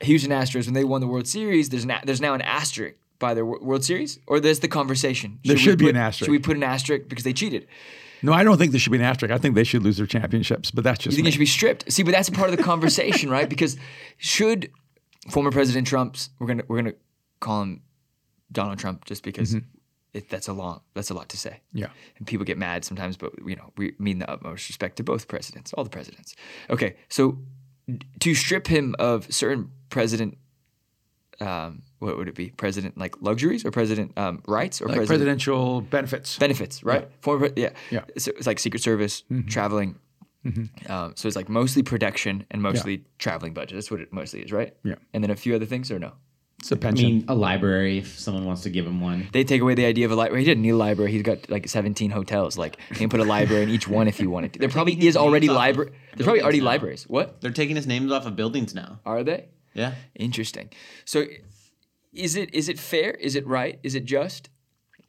Houston 0.02 0.32
Astros, 0.32 0.66
when 0.66 0.74
they 0.74 0.84
won 0.84 1.00
the 1.00 1.06
World 1.06 1.28
Series, 1.28 1.68
there's, 1.68 1.84
an, 1.84 1.92
there's 2.04 2.20
now 2.20 2.34
an 2.34 2.42
asterisk 2.42 2.96
by 3.18 3.34
their 3.34 3.46
World 3.46 3.84
Series? 3.84 4.18
Or 4.26 4.40
there's 4.40 4.60
the 4.60 4.68
conversation? 4.68 5.38
There 5.44 5.54
we 5.54 5.60
should 5.60 5.78
be 5.78 5.86
put- 5.86 5.94
an 5.94 6.00
asterisk. 6.00 6.26
Should 6.26 6.32
we 6.32 6.38
put 6.38 6.56
an 6.56 6.62
asterisk 6.62 7.08
because 7.08 7.24
they 7.24 7.32
cheated? 7.32 7.66
No, 8.22 8.32
I 8.32 8.42
don't 8.44 8.56
think 8.58 8.70
there 8.72 8.80
should 8.80 8.92
be 8.92 8.98
an 8.98 9.04
asterisk. 9.04 9.32
I 9.32 9.38
think 9.38 9.54
they 9.54 9.64
should 9.64 9.82
lose 9.82 9.96
their 9.98 10.06
championships, 10.06 10.70
but 10.70 10.84
that's 10.84 11.04
You 11.04 11.10
just 11.10 11.16
think 11.16 11.24
me. 11.24 11.28
it 11.28 11.32
should 11.32 11.38
be 11.40 11.46
stripped? 11.46 11.92
See, 11.92 12.02
but 12.02 12.12
that's 12.12 12.28
a 12.28 12.32
part 12.32 12.50
of 12.50 12.56
the 12.56 12.62
conversation, 12.62 13.30
right? 13.30 13.48
Because 13.48 13.76
should 14.16 14.70
former 15.30 15.50
President 15.50 15.86
Trump's 15.86 16.30
we're 16.38 16.46
gonna 16.46 16.62
we're 16.68 16.76
gonna 16.78 16.94
call 17.40 17.62
him 17.62 17.82
Donald 18.52 18.78
Trump 18.78 19.04
just 19.04 19.22
because 19.22 19.50
Mm-hmm. 19.54 19.66
it, 20.14 20.28
that's 20.30 20.48
a 20.48 20.52
long 20.52 20.80
that's 20.94 21.10
a 21.10 21.14
lot 21.14 21.28
to 21.30 21.36
say. 21.36 21.60
yeah. 21.72 21.88
and 22.18 22.26
people 22.26 22.44
get 22.46 22.56
mad 22.58 22.84
sometimes, 22.84 23.16
but 23.16 23.32
you 23.46 23.56
know 23.56 23.72
we 23.76 23.94
mean 23.98 24.18
the 24.20 24.30
utmost 24.30 24.68
respect 24.68 24.96
to 24.96 25.02
both 25.04 25.28
presidents, 25.28 25.72
all 25.74 25.84
the 25.84 25.90
presidents. 25.90 26.34
Okay, 26.70 26.96
so 27.08 27.38
to 28.20 28.34
strip 28.34 28.66
him 28.66 28.94
of 28.98 29.32
certain 29.32 29.70
president, 29.90 30.38
um, 31.40 31.82
what 31.98 32.16
would 32.16 32.28
it 32.28 32.34
be? 32.34 32.50
President 32.50 32.96
like 32.98 33.14
luxuries 33.20 33.64
or 33.64 33.70
president 33.70 34.16
um, 34.16 34.42
rights 34.46 34.80
or 34.80 34.86
Like 34.86 34.96
president 34.96 35.18
presidential 35.20 35.80
benefits. 35.82 36.38
benefits, 36.38 36.82
right? 36.84 37.08
Former, 37.20 37.50
yeah, 37.56 37.70
Yeah. 37.90 38.00
Mm-hmm. 38.00 38.18
So 38.18 38.32
it's 38.36 38.46
like 38.46 38.58
Secret 38.58 38.82
Service, 38.82 39.22
traveling. 39.48 39.96
Um, 40.88 41.12
so 41.16 41.26
it's 41.26 41.34
like 41.36 41.48
mostly 41.48 41.82
protection 41.82 42.46
and 42.52 42.62
mostly 42.62 43.04
traveling 43.18 43.52
budget. 43.52 43.74
That's 43.76 43.90
what 43.90 44.00
it 44.00 44.12
mostly 44.12 44.42
is, 44.42 44.52
right? 44.52 44.74
Yeah. 44.84 44.94
And 45.12 45.22
then 45.24 45.30
a 45.30 45.36
few 45.36 45.54
other 45.56 45.66
things, 45.66 45.90
or 45.90 45.98
no? 45.98 46.12
It's 46.60 46.70
a 46.72 46.76
pension. 46.76 47.06
mean, 47.06 47.24
a 47.28 47.34
library 47.34 47.98
if 47.98 48.18
someone 48.18 48.44
wants 48.46 48.62
to 48.62 48.70
give 48.70 48.86
him 48.86 49.00
one. 49.00 49.28
They 49.32 49.44
take 49.44 49.60
away 49.60 49.74
the 49.74 49.84
idea 49.84 50.06
of 50.06 50.12
a 50.12 50.14
library. 50.14 50.40
He 50.42 50.46
didn't 50.46 50.62
need 50.62 50.70
a 50.70 50.76
library. 50.76 51.10
He's 51.12 51.22
got 51.22 51.50
like 51.50 51.68
17 51.68 52.10
hotels. 52.12 52.56
Like 52.56 52.78
he 52.90 52.94
can 52.94 53.08
put 53.10 53.20
a 53.20 53.24
library 53.24 53.64
in 53.64 53.70
each 53.70 53.86
one 53.88 54.08
if 54.08 54.16
he 54.18 54.26
wanted 54.26 54.52
to. 54.54 54.58
There 54.60 54.68
probably 54.78 55.06
is 55.06 55.16
already 55.16 55.48
library. 55.48 55.90
There's 56.14 56.24
probably 56.24 56.42
already 56.42 56.60
now. 56.60 56.66
libraries. 56.66 57.04
What 57.08 57.40
They're 57.40 57.50
taking 57.50 57.76
his 57.76 57.86
names 57.86 58.10
off 58.12 58.24
of 58.24 58.36
buildings 58.36 58.74
now. 58.74 59.00
are 59.04 59.22
they? 59.24 59.48
Yeah. 59.76 59.94
Interesting. 60.14 60.70
So, 61.04 61.24
is 62.12 62.34
it 62.36 62.54
is 62.54 62.68
it 62.68 62.78
fair? 62.78 63.10
Is 63.12 63.36
it 63.36 63.46
right? 63.46 63.78
Is 63.82 63.94
it 63.94 64.04
just? 64.04 64.48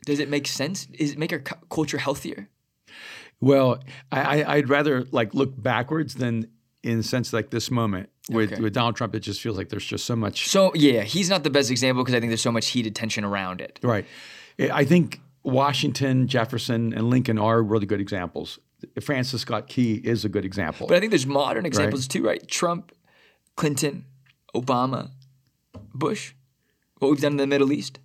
Does 0.05 0.19
it 0.19 0.29
make 0.29 0.47
sense? 0.47 0.87
Is 0.93 1.11
it 1.13 1.17
make 1.17 1.33
our 1.33 1.39
cu- 1.39 1.65
culture 1.69 1.97
healthier? 1.97 2.49
Well, 3.39 3.79
I, 4.11 4.41
I, 4.41 4.55
I'd 4.55 4.69
rather 4.69 5.03
like 5.11 5.33
look 5.33 5.51
backwards 5.61 6.15
than 6.15 6.47
in 6.83 6.99
a 6.99 7.03
sense 7.03 7.33
like 7.33 7.49
this 7.49 7.69
moment 7.69 8.09
with, 8.29 8.53
Okay. 8.53 8.61
with 8.61 8.73
Donald 8.73 8.95
Trump. 8.95 9.15
It 9.15 9.19
just 9.21 9.41
feels 9.41 9.57
like 9.57 9.69
there's 9.69 9.85
just 9.85 10.05
so 10.05 10.15
much. 10.15 10.47
So 10.49 10.71
yeah, 10.75 11.01
he's 11.03 11.29
not 11.29 11.43
the 11.43 11.49
best 11.49 11.69
example 11.71 12.03
because 12.03 12.15
I 12.15 12.19
think 12.19 12.29
there's 12.29 12.41
so 12.41 12.51
much 12.51 12.67
heated 12.69 12.95
tension 12.95 13.23
around 13.23 13.61
it. 13.61 13.79
Right. 13.83 14.05
Eh, 14.59 14.69
I 14.71 14.85
think 14.85 15.19
Washington, 15.43 16.27
Jefferson, 16.27 16.93
and 16.93 17.09
Lincoln 17.09 17.37
are 17.37 17.61
really 17.61 17.85
good 17.85 18.01
examples. 18.01 18.59
Francis 19.01 19.41
Scott 19.41 19.67
Key 19.67 19.95
is 19.95 20.23
a 20.25 20.29
good 20.29 20.45
example. 20.45 20.87
But 20.87 20.97
I 20.97 20.99
think 20.99 21.11
there's 21.11 21.25
modern 21.27 21.65
examples 21.65 22.07
too, 22.07 22.23
right? 22.23 22.45
Trump, 22.47 22.91
Clinton, 23.55 24.05
Obama, 24.61 25.11
Bush. 25.93 26.33
What 26.99 27.11
we've 27.11 27.21
done 27.21 27.33
in 27.33 27.37
the 27.37 27.47
Middle 27.47 27.71
East. 27.71 27.99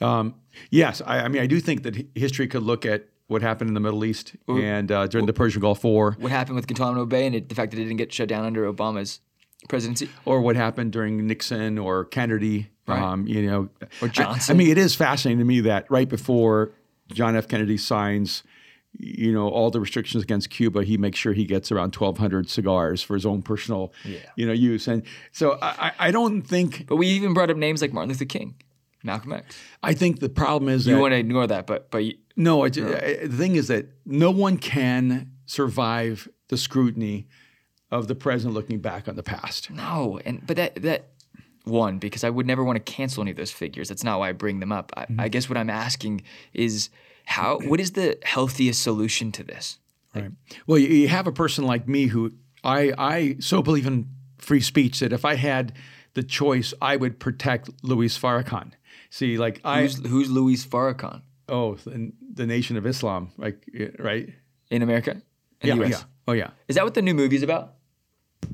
Um, 0.00 0.34
yes, 0.70 1.02
I, 1.04 1.20
I 1.20 1.28
mean, 1.28 1.42
I 1.42 1.46
do 1.46 1.60
think 1.60 1.82
that 1.82 2.06
history 2.14 2.46
could 2.46 2.62
look 2.62 2.86
at 2.86 3.08
what 3.26 3.42
happened 3.42 3.68
in 3.68 3.74
the 3.74 3.80
Middle 3.80 4.04
East 4.04 4.36
and 4.46 4.90
uh, 4.90 5.06
during 5.06 5.26
the 5.26 5.32
Persian 5.32 5.60
Gulf 5.60 5.84
War, 5.84 6.16
What 6.18 6.32
happened 6.32 6.56
with 6.56 6.66
Guantanamo 6.66 7.04
Bay 7.04 7.26
and 7.26 7.34
it, 7.34 7.48
the 7.48 7.54
fact 7.54 7.72
that 7.72 7.78
it 7.78 7.84
didn't 7.84 7.98
get 7.98 8.10
shut 8.12 8.28
down 8.28 8.44
under 8.44 8.70
Obama's 8.72 9.20
presidency. 9.68 10.08
or 10.24 10.40
what 10.40 10.56
happened 10.56 10.92
during 10.92 11.26
Nixon 11.26 11.78
or 11.78 12.04
Kennedy. 12.06 12.68
Right. 12.86 13.02
Um, 13.02 13.26
you 13.26 13.46
know, 13.46 13.68
Or 14.00 14.08
I- 14.08 14.10
Johnson. 14.10 14.54
I, 14.54 14.56
mean, 14.56 14.70
it 14.70 14.78
is 14.78 14.94
fascinating 14.94 15.40
to 15.40 15.44
me 15.44 15.60
that 15.60 15.90
right 15.90 16.08
before 16.08 16.72
John 17.12 17.36
F. 17.36 17.46
Kennedy 17.48 17.76
signs, 17.76 18.44
you 18.92 19.32
know, 19.32 19.48
all 19.48 19.70
the 19.70 19.80
restrictions 19.80 20.22
against 20.22 20.50
Cuba, 20.50 20.82
he 20.82 20.96
makes 20.96 21.18
sure 21.18 21.32
he 21.32 21.44
gets 21.44 21.70
around 21.70 21.94
1,200 21.94 22.48
cigars 22.48 23.02
for 23.02 23.14
his 23.14 23.26
own 23.26 23.42
personal, 23.42 23.92
you 24.36 24.46
know, 24.46 24.52
use. 24.52 24.88
And 24.88 25.02
so 25.32 25.58
I, 25.62 25.92
I 25.98 26.10
don't 26.10 26.42
think 26.42 26.86
But 26.86 26.96
we 26.96 27.06
even 27.08 27.34
brought 27.34 27.50
up 27.50 27.56
names 27.56 27.82
like 27.82 27.92
Martin 27.92 28.08
Luther 28.08 28.24
King, 28.24 28.56
Malcolm 29.02 29.32
X. 29.32 29.56
I 29.82 29.94
think 29.94 30.20
the 30.20 30.28
problem 30.28 30.68
is 30.68 30.86
You 30.86 30.98
want 30.98 31.12
to 31.12 31.18
ignore 31.18 31.46
that, 31.46 31.66
but 31.66 31.90
but 31.90 32.04
you, 32.04 32.14
No, 32.36 32.62
I, 32.62 32.66
I- 32.66 32.70
the 32.70 33.36
thing 33.36 33.56
is 33.56 33.68
that 33.68 33.86
no 34.04 34.30
one 34.30 34.56
can 34.58 35.32
survive 35.46 36.28
the 36.48 36.56
scrutiny 36.56 37.28
of 37.90 38.08
the 38.08 38.14
president 38.14 38.54
looking 38.54 38.80
back 38.80 39.08
on 39.08 39.16
the 39.16 39.22
past. 39.22 39.70
no, 39.70 40.20
and 40.24 40.46
but 40.46 40.56
that 40.56 40.82
that 40.82 41.10
one 41.64 41.98
because 41.98 42.24
I 42.24 42.30
would 42.30 42.46
never 42.46 42.64
want 42.64 42.76
to 42.84 42.92
cancel 42.92 43.22
any 43.22 43.30
of 43.30 43.36
those 43.36 43.50
figures. 43.50 43.88
That's 43.88 44.04
not 44.04 44.18
why 44.18 44.30
I 44.30 44.32
bring 44.32 44.60
them 44.60 44.72
up. 44.72 44.92
I, 44.96 45.02
mm-hmm. 45.04 45.20
I 45.20 45.28
guess 45.28 45.48
what 45.48 45.56
I'm 45.56 45.70
asking 45.70 46.22
is 46.52 46.90
how 47.28 47.58
what 47.60 47.78
is 47.80 47.92
the 47.92 48.18
healthiest 48.24 48.82
solution 48.82 49.30
to 49.32 49.42
this? 49.44 49.78
Right. 50.14 50.30
Well, 50.66 50.78
you, 50.78 50.88
you 50.88 51.08
have 51.08 51.26
a 51.26 51.32
person 51.32 51.64
like 51.64 51.86
me 51.86 52.06
who 52.06 52.32
I 52.64 52.92
I 52.98 53.36
so 53.40 53.62
believe 53.62 53.86
in 53.86 54.06
free 54.38 54.60
speech 54.60 55.00
that 55.00 55.12
if 55.12 55.24
I 55.24 55.34
had 55.34 55.72
the 56.14 56.22
choice, 56.22 56.72
I 56.80 56.96
would 56.96 57.20
protect 57.20 57.70
Louis 57.82 58.16
Farrakhan. 58.18 58.72
See, 59.10 59.36
like 59.38 59.60
I 59.64 59.82
Who's 59.82 60.06
who's 60.06 60.30
Louis 60.30 60.64
Farrakhan 60.64 61.22
oh 61.48 61.74
the, 61.76 62.12
the 62.34 62.46
Nation 62.46 62.76
of 62.76 62.86
Islam, 62.86 63.30
like 63.36 63.58
right? 63.98 64.28
in 64.70 64.82
America? 64.82 65.12
In 65.60 65.68
Yeah, 65.68 65.74
the 65.76 65.84
US? 65.84 65.90
yeah, 65.90 66.02
oh 66.28 66.32
yeah. 66.32 66.50
Is 66.68 66.76
that 66.76 66.84
what 66.84 66.94
the 66.94 67.02
new 67.02 67.14
movie's 67.14 67.42
about? 67.42 67.74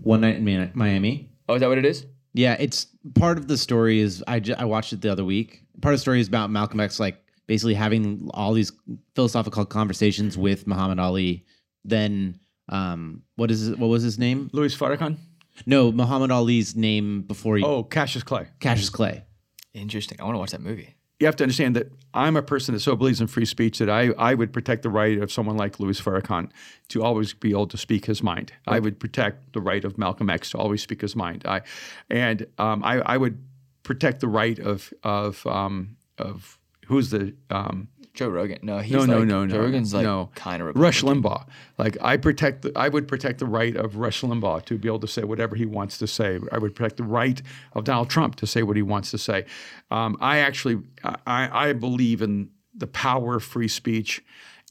One 0.02 0.21
night 0.23 0.37
in 0.37 0.71
Miami. 0.75 1.31
Oh, 1.49 1.54
is 1.54 1.61
that 1.61 1.69
what 1.69 1.78
it 1.78 1.85
is? 1.85 2.07
Yeah, 2.33 2.57
it's 2.59 2.88
part 3.14 3.38
of 3.38 3.47
the 3.47 3.57
story 3.57 4.00
is 4.00 4.23
I, 4.26 4.40
ju- 4.40 4.57
I 4.59 4.64
watched 4.64 4.93
it 4.93 5.00
the 5.02 5.12
other 5.12 5.25
week. 5.25 5.62
Part 5.81 5.95
of 5.95 5.99
the 5.99 6.02
story 6.02 6.21
is 6.21 6.26
about 6.28 6.50
Malcolm 6.50 6.81
X 6.81 6.99
like 6.99 7.16
basically 7.46 7.74
having 7.74 8.28
all 8.34 8.52
these 8.54 8.72
philosophical 9.14 9.64
conversations 9.66 10.36
with 10.38 10.66
Muhammad 10.66 10.98
Ali. 10.98 11.44
Then 11.84 12.38
um 12.68 13.22
what 13.36 13.50
is 13.50 13.60
his, 13.60 13.76
what 13.76 13.88
was 13.88 14.02
his 14.02 14.18
name? 14.18 14.48
Louis 14.52 14.74
Farrakhan. 14.76 15.18
No, 15.66 15.92
Muhammad 15.92 16.30
Ali's 16.30 16.74
name 16.74 17.22
before 17.22 17.56
he 17.56 17.62
Oh, 17.64 17.82
Cassius 17.84 18.24
Clay. 18.24 18.48
Cassius 18.60 18.90
Clay. 18.90 19.24
Interesting. 19.72 20.20
I 20.20 20.24
want 20.24 20.34
to 20.34 20.38
watch 20.38 20.50
that 20.52 20.60
movie. 20.62 20.94
you 21.20 21.26
have 21.26 21.36
to 21.36 21.44
understand 21.44 21.76
that 21.76 21.92
I'm 22.12 22.36
a 22.36 22.42
person 22.42 22.74
that 22.74 22.80
so 22.80 22.96
believes 22.96 23.20
in 23.20 23.26
free 23.28 23.44
speech 23.44 23.78
that 23.78 23.88
I, 23.90 24.10
I 24.18 24.34
would 24.34 24.52
protect 24.52 24.82
the 24.82 24.90
right 24.90 25.18
of 25.20 25.30
someone 25.32 25.56
like 25.56 25.78
Louis 25.80 26.00
Farrakhan 26.00 26.50
to 26.88 27.02
always 27.02 27.34
be 27.34 27.50
able 27.50 27.66
to 27.68 27.76
speak 27.76 28.06
his 28.06 28.22
mind. 28.22 28.52
I 28.66 28.78
would 28.80 28.98
protect 29.00 29.52
the 29.52 29.60
right 29.60 29.84
of 29.84 29.96
Malcolm 29.98 30.28
X 30.30 30.50
to 30.50 30.58
always 30.58 30.82
speak 30.82 31.00
his 31.02 31.14
mind. 31.16 31.42
I, 31.46 31.62
and 32.10 32.46
um, 32.58 32.82
I, 32.84 33.00
I 33.14 33.16
would 33.16 33.38
protect 33.84 34.20
the 34.20 34.28
right 34.28 34.58
of 34.58 34.92
of 35.02 35.46
um, 35.46 35.96
of 36.18 36.58
who's 36.87 37.11
the 37.11 37.35
um, 37.50 37.88
Joe 38.14 38.29
Rogan. 38.29 38.61
No, 38.62 38.79
he's 38.79 38.93
no 38.93 39.00
like, 39.00 39.09
no 39.09 39.25
no 39.25 39.45
no 39.45 39.53
Joe 39.53 39.61
Rogan's 39.61 39.93
like 39.93 40.05
no 40.05 40.31
kind 40.37 40.62
of 40.62 40.76
Rush 40.76 41.03
Limbaugh. 41.03 41.47
Like 41.79 41.97
I 42.00 42.17
protect 42.17 42.62
the, 42.62 42.73
I 42.76 42.88
would 42.88 43.09
protect 43.09 43.41
the 43.41 43.47
right 43.47 43.76
of 43.76 43.97
Rush 43.97 44.23
Limbaugh 44.23 44.64
to 44.67 44.79
be 44.79 44.88
able 44.88 45.00
to 45.00 45.09
say 45.09 45.25
whatever 45.25 45.57
he 45.57 45.67
wants 45.67 45.99
to 45.99 46.07
say. 46.07 46.38
I 46.53 46.59
would 46.59 46.75
protect 46.76 46.97
the 46.97 47.05
right 47.05 47.43
of 47.73 47.85
Donald 47.85 48.09
Trump 48.09 48.37
to 48.37 48.47
say 48.47 48.62
what 48.62 48.76
he 48.76 48.83
wants 48.83 49.11
to 49.11 49.19
say. 49.19 49.47
Um, 49.91 50.17
I 50.21 50.38
actually 50.38 50.81
I, 51.26 51.69
I 51.69 51.73
believe 51.73 52.23
in 52.23 52.50
the 52.73 52.87
power 52.87 53.37
of 53.37 53.45
free 53.45 53.69
speech 53.69 54.23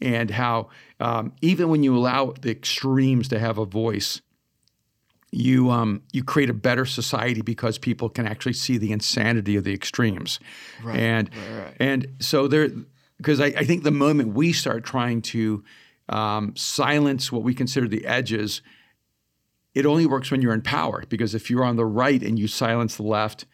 and 0.01 0.31
how 0.31 0.69
um, 0.99 1.33
even 1.41 1.69
when 1.69 1.83
you 1.83 1.95
allow 1.95 2.33
the 2.41 2.51
extremes 2.51 3.27
to 3.27 3.39
have 3.39 3.57
a 3.57 3.65
voice, 3.65 4.21
you 5.33 5.71
um, 5.71 6.01
you 6.11 6.23
create 6.23 6.49
a 6.49 6.53
better 6.53 6.85
society 6.85 7.41
because 7.41 7.77
people 7.77 8.09
can 8.09 8.27
actually 8.27 8.53
see 8.53 8.77
the 8.77 8.91
insanity 8.91 9.55
of 9.55 9.63
the 9.63 9.73
extremes, 9.73 10.39
right, 10.83 10.99
and 10.99 11.29
and 11.79 12.07
so 12.19 12.47
there 12.47 12.69
because 13.17 13.39
I, 13.39 13.47
I 13.47 13.63
think 13.63 13.83
the 13.83 13.91
moment 13.91 14.33
we 14.33 14.53
start 14.53 14.83
trying 14.83 15.21
to 15.23 15.63
um, 16.09 16.55
silence 16.55 17.31
what 17.31 17.43
we 17.43 17.53
consider 17.53 17.87
the 17.87 18.05
edges, 18.05 18.61
it 19.73 19.85
only 19.85 20.05
works 20.05 20.29
when 20.29 20.41
you're 20.41 20.53
in 20.53 20.61
power. 20.61 21.03
Because 21.07 21.33
if 21.33 21.49
you're 21.49 21.63
on 21.63 21.75
the 21.75 21.85
right 21.85 22.21
and 22.21 22.37
you 22.37 22.47
silence 22.47 22.97
the 22.97 23.03
left, 23.03 23.45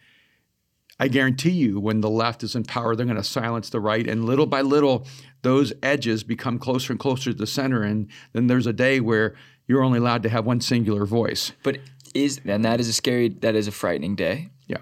I 0.98 1.08
guarantee 1.08 1.50
you, 1.50 1.80
when 1.80 2.02
the 2.02 2.10
left 2.10 2.42
is 2.42 2.54
in 2.54 2.64
power, 2.64 2.94
they're 2.94 3.06
going 3.06 3.16
to 3.16 3.24
silence 3.24 3.70
the 3.70 3.80
right, 3.80 4.06
and 4.06 4.26
little 4.26 4.46
by 4.46 4.60
little, 4.60 5.06
those 5.42 5.72
edges 5.82 6.22
become 6.22 6.58
closer 6.58 6.92
and 6.92 7.00
closer 7.00 7.32
to 7.32 7.36
the 7.36 7.46
center, 7.46 7.82
and 7.82 8.08
then 8.32 8.46
there's 8.46 8.66
a 8.66 8.72
day 8.72 9.00
where 9.00 9.34
you're 9.66 9.82
only 9.82 9.98
allowed 9.98 10.22
to 10.24 10.28
have 10.28 10.44
one 10.44 10.60
singular 10.60 11.06
voice. 11.06 11.52
But 11.62 11.78
is 12.14 12.40
and 12.44 12.64
that 12.64 12.80
is 12.80 12.88
a 12.88 12.92
scary 12.92 13.28
that 13.28 13.54
is 13.54 13.68
a 13.68 13.72
frightening 13.72 14.16
day. 14.16 14.50
Yeah. 14.66 14.78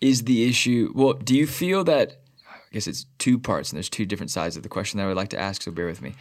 Is 0.00 0.24
the 0.24 0.48
issue 0.48 0.92
well, 0.94 1.14
do 1.14 1.34
you 1.34 1.46
feel 1.46 1.84
that 1.84 2.20
I 2.46 2.58
guess 2.72 2.86
it's 2.86 3.06
two 3.18 3.38
parts 3.38 3.70
and 3.70 3.76
there's 3.76 3.88
two 3.88 4.06
different 4.06 4.30
sides 4.30 4.56
of 4.56 4.62
the 4.62 4.68
question 4.68 4.98
that 4.98 5.04
I 5.04 5.08
would 5.08 5.16
like 5.16 5.30
to 5.30 5.38
ask, 5.38 5.62
so 5.62 5.70
bear 5.70 5.86
with 5.86 6.02
me. 6.02 6.14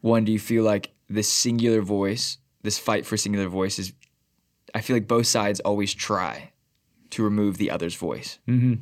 One, 0.00 0.24
do 0.24 0.32
you 0.32 0.38
feel 0.38 0.64
like 0.64 0.92
this 1.08 1.28
singular 1.28 1.82
voice, 1.82 2.38
this 2.62 2.78
fight 2.78 3.06
for 3.06 3.16
singular 3.16 3.48
voice 3.48 3.78
is 3.78 3.92
I 4.74 4.80
feel 4.80 4.96
like 4.96 5.08
both 5.08 5.26
sides 5.26 5.60
always 5.60 5.94
try 5.94 6.52
to 7.10 7.22
remove 7.22 7.56
the 7.56 7.70
other's 7.70 7.94
voice. 7.94 8.38
Mm-hmm. 8.48 8.74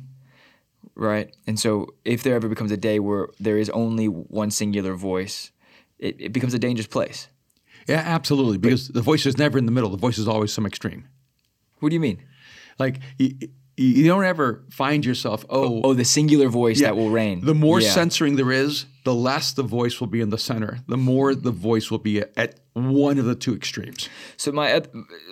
Right? 0.97 1.35
And 1.45 1.59
so 1.59 1.93
if 2.03 2.23
there 2.23 2.33
ever 2.35 2.49
becomes 2.49 2.71
a 2.71 2.77
day 2.77 2.99
where 2.99 3.29
there 3.39 3.57
is 3.57 3.69
only 3.69 4.07
one 4.07 4.49
singular 4.51 4.95
voice, 4.95 5.51
it, 5.99 6.15
it 6.19 6.33
becomes 6.33 6.53
a 6.55 6.59
dangerous 6.59 6.87
place. 6.87 7.27
Yeah, 7.87 8.03
absolutely. 8.05 8.57
Because 8.57 8.87
the 8.89 9.01
voice 9.01 9.25
is 9.25 9.37
never 9.37 9.57
in 9.57 9.65
the 9.67 9.71
middle. 9.71 9.89
The 9.91 9.97
voice 9.97 10.17
is 10.17 10.27
always 10.27 10.51
some 10.51 10.65
extreme. 10.65 11.07
What 11.79 11.89
do 11.89 11.93
you 11.93 11.99
mean? 11.99 12.17
Like 12.79 12.99
you, 13.19 13.29
you 13.77 14.05
don't 14.07 14.25
ever 14.25 14.63
find 14.71 15.05
yourself, 15.05 15.45
oh, 15.51 15.81
Oh, 15.83 15.93
the 15.93 16.03
singular 16.03 16.49
voice 16.49 16.79
yeah, 16.81 16.87
that 16.87 16.95
will 16.97 17.11
reign. 17.11 17.45
The 17.45 17.53
more 17.53 17.79
Yeah. 17.79 17.91
censoring 17.91 18.35
there 18.35 18.51
is, 18.51 18.87
the 19.05 19.13
less 19.13 19.53
the 19.53 19.63
voice 19.63 19.99
will 19.99 20.07
be 20.07 20.19
in 20.19 20.31
the 20.31 20.37
center. 20.39 20.79
The 20.87 20.97
more 20.97 21.35
the 21.35 21.51
voice 21.51 21.91
will 21.91 21.99
be 21.99 22.23
at 22.35 22.59
one 22.73 23.19
of 23.19 23.25
the 23.25 23.35
two 23.35 23.53
extremes. 23.55 24.09
So 24.35 24.51
my 24.51 24.81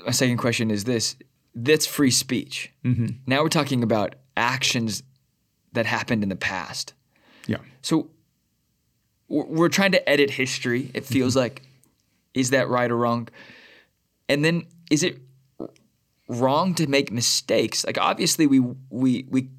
my 0.05 0.11
second 0.11 0.37
question 0.37 0.69
is 0.69 0.83
this: 0.83 1.15
That's 1.55 1.87
free 1.87 2.11
speech. 2.11 2.71
Mm-hmm. 2.83 3.07
Now 3.25 3.41
we're 3.41 3.49
talking 3.49 3.81
about 3.83 4.15
actions 4.37 5.01
that 5.75 5.85
happened 5.85 6.23
in 6.23 6.29
the 6.29 6.35
past. 6.35 6.93
Yeah. 7.47 7.57
So 7.81 8.09
we're 9.27 9.69
trying 9.69 9.91
to 9.91 10.09
edit 10.09 10.31
history. 10.31 10.91
It 10.93 11.03
mm-hmm. 11.03 11.13
feels 11.13 11.35
like, 11.35 11.61
is 12.33 12.49
that 12.49 12.67
right 12.67 12.89
or 12.89 12.97
wrong? 12.97 13.29
And 14.27 14.43
then 14.43 14.65
is 14.91 15.03
it 15.03 15.19
wrong 16.27 16.73
to 16.75 16.87
make 16.87 17.11
mistakes? 17.11 17.85
Like 17.85 17.97
obviously 17.97 18.47
we 18.47 18.59
we 18.89 19.25
we 19.29 19.49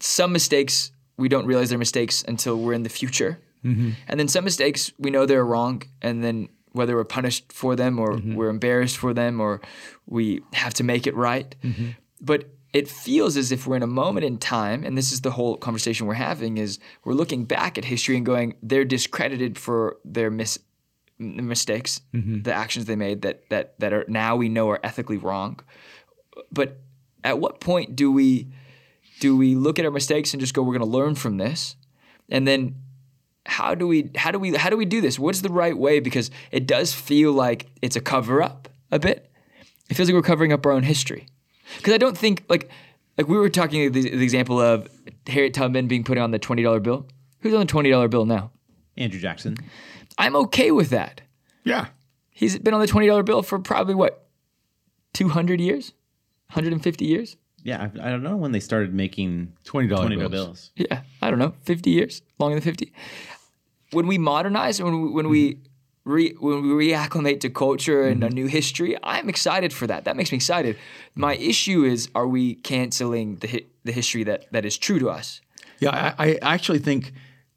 some 0.00 0.32
mistakes 0.32 0.90
we 1.16 1.28
don't 1.28 1.46
realize 1.46 1.68
they're 1.68 1.78
mistakes 1.78 2.24
until 2.26 2.58
we're 2.58 2.72
in 2.72 2.82
the 2.82 2.88
future, 2.88 3.38
mm-hmm. 3.64 3.90
and 4.08 4.18
then 4.18 4.28
some 4.28 4.44
mistakes 4.44 4.92
we 4.98 5.10
know 5.10 5.26
they're 5.26 5.44
wrong, 5.44 5.82
and 6.02 6.24
then 6.24 6.48
whether 6.72 6.96
we're 6.96 7.04
punished 7.04 7.52
for 7.52 7.76
them 7.76 8.00
or 8.00 8.14
mm-hmm. 8.14 8.34
we're 8.34 8.48
embarrassed 8.48 8.96
for 8.96 9.14
them 9.14 9.40
or 9.40 9.60
we 10.06 10.42
have 10.54 10.74
to 10.74 10.82
make 10.82 11.06
it 11.06 11.14
right, 11.14 11.54
but 12.20 12.48
it 12.74 12.88
feels 12.88 13.36
as 13.36 13.52
if 13.52 13.66
we're 13.68 13.76
in 13.76 13.84
a 13.84 13.86
moment 13.86 14.26
in 14.26 14.36
time, 14.36 14.82
and 14.82 14.98
this 14.98 15.12
is 15.12 15.20
the 15.20 15.30
whole 15.30 15.56
conversation 15.56 16.08
we're 16.08 16.14
having, 16.14 16.58
is 16.58 16.80
we're 17.04 17.14
looking 17.14 17.44
back 17.44 17.78
at 17.78 17.84
history 17.84 18.16
and 18.16 18.26
going, 18.26 18.56
they're 18.62 18.84
discredited 18.84 19.56
for 19.56 19.98
their 20.04 20.28
mis- 20.28 20.58
mistakes, 21.18 22.00
mm-hmm. 22.12 22.42
the 22.42 22.52
actions 22.52 22.86
they 22.86 22.96
made 22.96 23.22
that 23.22 23.48
that 23.48 23.78
that 23.78 23.92
are 23.92 24.04
now 24.08 24.34
we 24.34 24.48
know 24.48 24.68
are 24.70 24.80
ethically 24.82 25.16
wrong. 25.16 25.60
But 26.50 26.80
at 27.22 27.38
what 27.38 27.60
point 27.60 27.94
do 27.94 28.10
we 28.10 28.48
do 29.20 29.36
we 29.36 29.54
look 29.54 29.78
at 29.78 29.84
our 29.84 29.92
mistakes 29.92 30.34
and 30.34 30.40
just 30.40 30.52
go, 30.52 30.60
we're 30.60 30.76
going 30.76 30.90
to 30.90 30.98
learn 30.98 31.14
from 31.14 31.36
this, 31.36 31.76
and 32.28 32.46
then 32.46 32.74
how 33.46 33.76
do 33.76 33.86
we 33.86 34.10
how 34.16 34.32
do 34.32 34.40
we 34.40 34.56
how 34.56 34.68
do 34.68 34.76
we 34.76 34.84
do 34.84 35.00
this? 35.00 35.16
What's 35.16 35.42
the 35.42 35.48
right 35.48 35.78
way? 35.78 36.00
Because 36.00 36.28
it 36.50 36.66
does 36.66 36.92
feel 36.92 37.32
like 37.32 37.70
it's 37.82 37.94
a 37.94 38.00
cover 38.00 38.42
up 38.42 38.68
a 38.90 38.98
bit. 38.98 39.30
It 39.88 39.94
feels 39.94 40.08
like 40.08 40.14
we're 40.14 40.22
covering 40.22 40.52
up 40.52 40.66
our 40.66 40.72
own 40.72 40.82
history. 40.82 41.28
Because 41.76 41.94
I 41.94 41.98
don't 41.98 42.16
think 42.16 42.44
like 42.48 42.70
like 43.16 43.28
we 43.28 43.36
were 43.36 43.48
talking 43.48 43.92
the, 43.92 44.02
the 44.02 44.22
example 44.22 44.60
of 44.60 44.88
Harriet 45.26 45.54
Tubman 45.54 45.86
being 45.86 46.04
put 46.04 46.18
on 46.18 46.30
the 46.30 46.38
twenty 46.38 46.62
dollar 46.62 46.80
bill. 46.80 47.06
Who's 47.40 47.54
on 47.54 47.60
the 47.60 47.66
twenty 47.66 47.90
dollar 47.90 48.08
bill 48.08 48.26
now? 48.26 48.50
Andrew 48.96 49.20
Jackson. 49.20 49.56
I'm 50.18 50.36
okay 50.36 50.70
with 50.70 50.90
that. 50.90 51.20
Yeah. 51.64 51.86
He's 52.30 52.58
been 52.58 52.74
on 52.74 52.80
the 52.80 52.86
twenty 52.86 53.06
dollar 53.06 53.22
bill 53.22 53.42
for 53.42 53.58
probably 53.58 53.94
what, 53.94 54.26
two 55.12 55.28
hundred 55.28 55.60
years, 55.60 55.92
hundred 56.50 56.72
and 56.72 56.82
fifty 56.82 57.04
years. 57.04 57.36
Yeah, 57.62 57.88
I, 57.98 58.08
I 58.08 58.10
don't 58.10 58.22
know 58.22 58.36
when 58.36 58.52
they 58.52 58.60
started 58.60 58.92
making 58.92 59.54
$20 59.64 59.88
$20 59.88 60.18
bills. 60.18 60.30
bills. 60.30 60.70
Yeah, 60.76 61.00
I 61.22 61.30
don't 61.30 61.38
know, 61.38 61.54
fifty 61.62 61.90
years, 61.90 62.20
longer 62.38 62.56
than 62.56 62.62
fifty. 62.62 62.92
When 63.90 64.06
we 64.06 64.18
modernize, 64.18 64.82
when 64.82 65.02
we, 65.02 65.10
when 65.10 65.28
we 65.28 65.54
mm-hmm. 65.54 65.62
Re, 66.04 66.34
when 66.38 66.62
we 66.62 66.88
reacclimate 66.88 67.40
to 67.40 67.50
culture 67.50 68.06
and 68.06 68.22
a 68.22 68.26
mm-hmm. 68.26 68.34
new 68.34 68.46
history, 68.46 68.96
I'm 69.02 69.28
excited 69.28 69.72
for 69.72 69.86
that. 69.86 70.04
That 70.04 70.16
makes 70.16 70.32
me 70.32 70.36
excited. 70.36 70.76
My 71.14 71.36
issue 71.36 71.84
is, 71.84 72.08
are 72.14 72.26
we 72.26 72.56
canceling 72.56 73.36
the 73.36 73.48
hi- 73.48 73.64
the 73.84 73.92
history 73.92 74.24
that 74.24 74.50
that 74.52 74.64
is 74.64 74.78
true 74.78 74.98
to 74.98 75.10
us? 75.10 75.40
Yeah, 75.80 76.14
I, 76.18 76.30
I 76.30 76.38
actually 76.54 76.78
think 76.78 77.12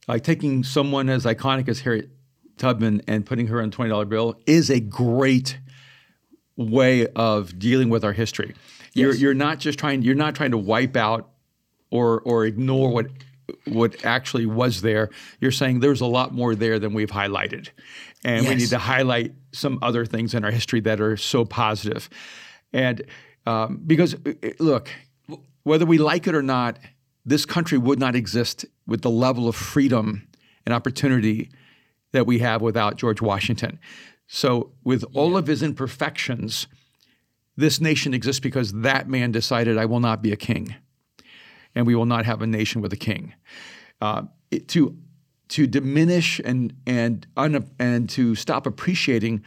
like 0.08 0.24
taking 0.24 0.64
someone 0.64 1.10
as 1.10 1.26
iconic 1.26 1.70
as 1.70 1.82
Harriet 1.82 2.10
Tubman 2.58 3.02
and 3.08 3.26
putting 3.26 3.48
her 3.48 3.62
on 3.62 3.70
a 3.70 3.72
twenty 3.72 3.90
dollar 3.90 4.06
bill 4.06 4.40
is 4.46 4.70
a 4.70 4.80
great 4.80 5.60
way 6.56 7.08
of 7.08 7.58
dealing 7.60 7.90
with 7.90 8.04
our 8.04 8.14
history. 8.14 8.56
You're 8.94 9.14
you're 9.14 9.34
not 9.36 9.60
just 9.60 9.78
trying 9.78 10.02
you're 10.02 10.16
not 10.16 10.36
trying 10.36 10.52
to 10.52 10.58
wipe 10.58 10.96
out 10.96 11.30
or 11.92 12.22
or 12.22 12.46
ignore 12.46 12.90
what 12.90 13.08
what 13.66 14.04
actually 14.06 14.46
was 14.46 14.82
there. 14.82 15.10
You're 15.40 15.52
saying 15.52 15.80
there's 15.80 16.02
a 16.02 16.06
lot 16.06 16.34
more 16.34 16.56
there 16.56 16.80
than 16.80 16.94
we've 16.94 17.12
highlighted. 17.12 17.70
And 18.24 18.48
we 18.48 18.56
need 18.56 18.70
to 18.70 18.80
highlight 18.80 19.34
some 19.52 19.80
other 19.82 20.06
things 20.06 20.34
in 20.34 20.44
our 20.44 20.52
history 20.52 20.80
that 20.82 21.00
are 21.00 21.18
so 21.18 21.46
positive. 21.46 22.10
And 22.74 23.04
um, 23.46 23.82
because 23.86 24.16
uh, 24.16 24.34
uh, 24.44 24.50
look, 24.60 24.90
whether 25.64 25.86
we 25.86 25.98
like 25.98 26.28
it 26.28 26.36
or 26.36 26.42
not, 26.42 26.80
this 27.26 27.46
country 27.46 27.78
would 27.78 28.00
not 28.00 28.16
exist 28.16 28.66
with 28.86 29.02
the 29.02 29.10
level 29.10 29.48
of 29.48 29.56
freedom 29.56 30.28
and 30.66 30.74
opportunity 30.74 31.50
that 32.12 32.26
we 32.26 32.40
have 32.40 32.62
without 32.62 32.96
George 32.96 33.22
Washington. 33.22 33.80
So, 34.28 34.72
with 34.84 35.06
all 35.14 35.38
of 35.38 35.48
his 35.48 35.64
imperfections, 35.64 36.68
this 37.56 37.80
nation 37.80 38.14
exists 38.14 38.40
because 38.40 38.74
that 38.74 39.08
man 39.08 39.32
decided, 39.32 39.78
I 39.78 39.86
will 39.86 40.00
not 40.00 40.22
be 40.22 40.32
a 40.32 40.36
king, 40.36 40.76
and 41.76 41.88
we 41.88 41.96
will 41.96 42.06
not 42.06 42.26
have 42.26 42.42
a 42.42 42.48
nation 42.48 42.82
with 42.82 42.92
a 42.92 42.98
king. 42.98 43.34
Uh, 44.02 44.24
it- 44.52 44.68
to 44.70 44.98
to 45.50 45.68
diminish 45.68 46.40
and 46.44 46.74
and 46.86 47.28
un, 47.38 47.70
and 47.80 48.10
to 48.12 48.36
stop 48.36 48.66
appreciating 48.66 49.44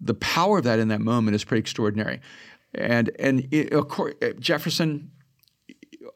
the 0.00 0.14
power 0.14 0.58
of 0.58 0.64
that 0.64 0.78
in 0.78 0.88
that 0.88 1.00
moment 1.00 1.34
is 1.34 1.44
pretty 1.44 1.60
extraordinary. 1.60 2.20
And 2.74 3.10
and 3.18 3.48
it, 3.50 3.72
of 3.72 3.88
course, 3.88 4.14
Jefferson, 4.38 5.10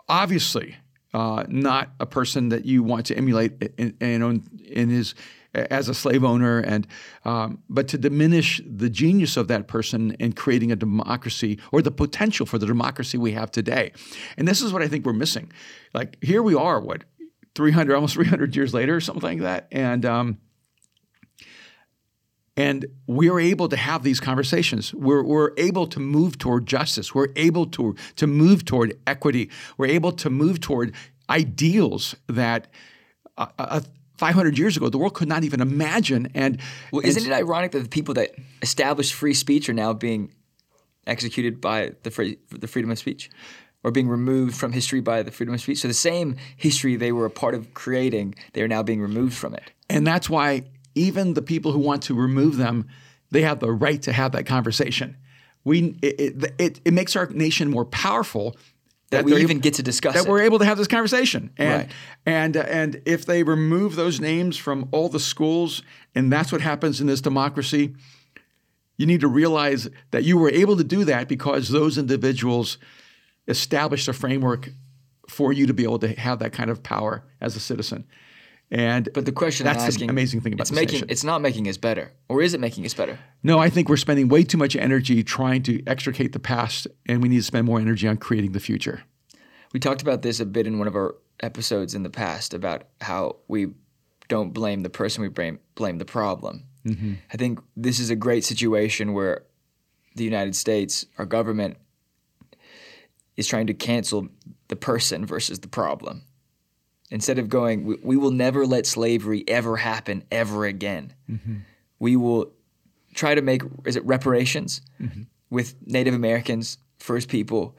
obviously, 0.08 0.76
uh, 1.12 1.44
not 1.48 1.90
a 2.00 2.06
person 2.06 2.48
that 2.50 2.64
you 2.64 2.82
want 2.82 3.06
to 3.06 3.16
emulate 3.16 3.62
in, 3.78 3.96
in, 4.00 4.42
in 4.64 4.88
his 4.88 5.14
as 5.54 5.88
a 5.88 5.94
slave 5.94 6.24
owner, 6.24 6.58
and 6.58 6.86
um, 7.24 7.62
but 7.68 7.88
to 7.88 7.98
diminish 7.98 8.60
the 8.66 8.90
genius 8.90 9.36
of 9.36 9.48
that 9.48 9.68
person 9.68 10.12
in 10.18 10.32
creating 10.32 10.72
a 10.72 10.76
democracy 10.76 11.58
or 11.70 11.80
the 11.80 11.90
potential 11.90 12.46
for 12.46 12.58
the 12.58 12.66
democracy 12.66 13.16
we 13.16 13.32
have 13.32 13.50
today. 13.50 13.92
And 14.36 14.48
this 14.48 14.60
is 14.62 14.72
what 14.72 14.82
I 14.82 14.88
think 14.88 15.06
we're 15.06 15.12
missing. 15.12 15.52
Like 15.92 16.16
here 16.22 16.42
we 16.42 16.54
are, 16.54 16.80
what 16.80 17.04
300, 17.54 17.94
almost 17.94 18.14
300 18.14 18.54
years 18.56 18.74
later, 18.74 18.96
or 18.96 19.00
something 19.00 19.22
like 19.22 19.40
that, 19.40 19.68
and. 19.72 20.04
Um, 20.04 20.38
and 22.56 22.86
we're 23.08 23.40
able 23.40 23.68
to 23.68 23.76
have 23.76 24.04
these 24.04 24.20
conversations. 24.20 24.94
We're, 24.94 25.24
we're 25.24 25.50
able 25.56 25.88
to 25.88 25.98
move 25.98 26.38
toward 26.38 26.66
justice. 26.66 27.12
We're 27.12 27.32
able 27.34 27.66
to, 27.66 27.96
to 28.14 28.26
move 28.28 28.64
toward 28.64 28.96
equity. 29.08 29.50
We're 29.76 29.88
able 29.88 30.12
to 30.12 30.30
move 30.30 30.60
toward 30.60 30.94
ideals 31.28 32.14
that 32.28 32.68
uh, 33.36 33.46
uh, 33.58 33.80
500 34.16 34.56
years 34.56 34.76
ago 34.76 34.88
the 34.88 34.98
world 34.98 35.14
could 35.14 35.28
not 35.28 35.42
even 35.44 35.60
imagine. 35.60 36.28
And 36.34 36.60
Well, 36.92 37.04
isn't 37.04 37.26
it 37.26 37.34
ironic 37.34 37.72
that 37.72 37.80
the 37.80 37.88
people 37.88 38.14
that 38.14 38.34
established 38.62 39.14
free 39.14 39.34
speech 39.34 39.68
are 39.68 39.74
now 39.74 39.92
being 39.92 40.32
executed 41.06 41.60
by 41.60 41.92
the 42.02 42.10
free, 42.10 42.38
the 42.50 42.68
freedom 42.68 42.90
of 42.90 42.98
speech, 42.98 43.30
or 43.84 43.90
being 43.90 44.08
removed 44.08 44.56
from 44.56 44.72
history 44.72 45.00
by 45.00 45.22
the 45.22 45.30
freedom 45.30 45.54
of 45.54 45.60
speech? 45.60 45.78
So 45.78 45.88
the 45.88 45.94
same 45.94 46.36
history 46.56 46.96
they 46.96 47.12
were 47.12 47.26
a 47.26 47.30
part 47.30 47.54
of 47.54 47.72
creating, 47.74 48.34
they 48.54 48.62
are 48.62 48.68
now 48.68 48.82
being 48.82 49.00
removed 49.00 49.34
from 49.36 49.54
it. 49.54 49.70
And 49.88 50.06
that's 50.06 50.28
why 50.28 50.64
even 50.94 51.34
the 51.34 51.42
people 51.42 51.70
who 51.72 51.78
want 51.78 52.02
to 52.04 52.14
remove 52.14 52.56
them, 52.56 52.88
they 53.30 53.42
have 53.42 53.60
the 53.60 53.70
right 53.70 54.00
to 54.02 54.12
have 54.12 54.32
that 54.32 54.46
conversation. 54.46 55.16
We 55.64 55.96
it, 56.02 56.20
it, 56.20 56.54
it, 56.58 56.80
it 56.84 56.92
makes 56.92 57.14
our 57.16 57.26
nation 57.26 57.70
more 57.70 57.84
powerful 57.84 58.56
That 59.10 59.24
we 59.24 59.32
even 59.36 59.50
able- 59.52 59.60
get 59.60 59.74
to 59.74 59.82
discuss 59.82 60.14
that 60.14 60.24
it. 60.26 60.30
we're 60.30 60.42
able 60.42 60.58
to 60.58 60.64
have 60.64 60.76
this 60.78 60.88
conversation. 60.88 61.50
And 61.56 61.70
Right. 61.82 61.90
and 62.26 62.56
uh, 62.56 62.60
and 62.60 63.00
if 63.06 63.24
they 63.26 63.42
remove 63.42 63.96
those 63.96 64.20
names 64.20 64.56
from 64.56 64.88
all 64.92 65.08
the 65.08 65.20
schools, 65.20 65.82
and 66.14 66.32
that's 66.32 66.52
what 66.52 66.60
happens 66.60 67.00
in 67.00 67.06
this 67.06 67.20
democracy, 67.22 67.94
you 68.98 69.06
need 69.06 69.20
to 69.22 69.28
realize 69.28 69.88
that 70.10 70.24
you 70.24 70.38
were 70.38 70.50
able 70.50 70.76
to 70.76 70.84
do 70.84 71.04
that 71.04 71.28
because 71.28 71.68
those 71.70 71.98
individuals 71.98 72.78
established 73.48 74.08
a 74.08 74.12
framework 74.12 74.70
for 75.28 75.52
you 75.52 75.66
to 75.66 75.74
be 75.74 75.84
able 75.84 75.98
to 75.98 76.08
have 76.20 76.38
that 76.40 76.52
kind 76.52 76.70
of 76.70 76.82
power 76.82 77.24
as 77.40 77.56
a 77.56 77.60
citizen. 77.60 78.06
And 78.70 79.08
But 79.14 79.26
the 79.26 79.32
question 79.32 79.64
that's 79.64 79.84
asking, 79.84 80.08
the 80.08 80.12
amazing 80.12 80.40
thing 80.40 80.54
about 80.54 80.62
it's 80.62 80.70
this 80.70 80.76
making 80.76 80.94
nation. 80.94 81.08
it's 81.10 81.24
not 81.24 81.40
making 81.40 81.68
us 81.68 81.76
better, 81.76 82.12
or 82.28 82.42
is 82.42 82.54
it 82.54 82.60
making 82.60 82.84
us 82.86 82.94
better? 82.94 83.18
No, 83.42 83.58
I 83.58 83.70
think 83.70 83.88
we're 83.88 83.96
spending 83.96 84.28
way 84.28 84.42
too 84.42 84.58
much 84.58 84.74
energy 84.74 85.22
trying 85.22 85.62
to 85.64 85.84
extricate 85.86 86.32
the 86.32 86.40
past, 86.40 86.86
and 87.06 87.22
we 87.22 87.28
need 87.28 87.36
to 87.36 87.42
spend 87.42 87.66
more 87.66 87.78
energy 87.78 88.08
on 88.08 88.16
creating 88.16 88.52
the 88.52 88.60
future. 88.60 89.02
We 89.72 89.80
talked 89.80 90.02
about 90.02 90.22
this 90.22 90.40
a 90.40 90.46
bit 90.46 90.66
in 90.66 90.78
one 90.78 90.88
of 90.88 90.96
our 90.96 91.14
episodes 91.40 91.94
in 91.94 92.02
the 92.04 92.10
past 92.10 92.54
about 92.54 92.84
how 93.00 93.36
we 93.48 93.68
don't 94.28 94.52
blame 94.52 94.82
the 94.82 94.90
person, 94.90 95.22
we 95.22 95.28
blame 95.28 95.58
blame 95.74 95.98
the 95.98 96.04
problem. 96.04 96.64
Mm-hmm. 96.86 97.14
I 97.32 97.36
think 97.36 97.60
this 97.76 97.98
is 97.98 98.10
a 98.10 98.16
great 98.16 98.44
situation 98.44 99.12
where 99.12 99.44
the 100.16 100.24
United 100.24 100.56
States, 100.56 101.06
our 101.18 101.26
government, 101.26 101.76
is 103.36 103.46
trying 103.46 103.66
to 103.66 103.74
cancel 103.74 104.28
the 104.68 104.76
person 104.76 105.26
versus 105.26 105.60
the 105.60 105.68
problem. 105.68 106.22
Instead 107.10 107.38
of 107.38 107.48
going, 107.48 107.84
we, 107.84 107.96
we 108.02 108.16
will 108.16 108.30
never 108.30 108.66
let 108.66 108.86
slavery 108.86 109.44
ever 109.46 109.76
happen 109.76 110.24
ever 110.30 110.64
again. 110.64 111.12
Mm-hmm. 111.30 111.56
We 111.98 112.16
will 112.16 112.52
try 113.14 113.34
to 113.34 113.42
make 113.42 113.62
is 113.84 113.96
it 113.96 114.04
reparations 114.04 114.80
mm-hmm. 115.00 115.22
with 115.50 115.74
Native 115.86 116.14
Americans, 116.14 116.78
First 116.98 117.28
People, 117.28 117.76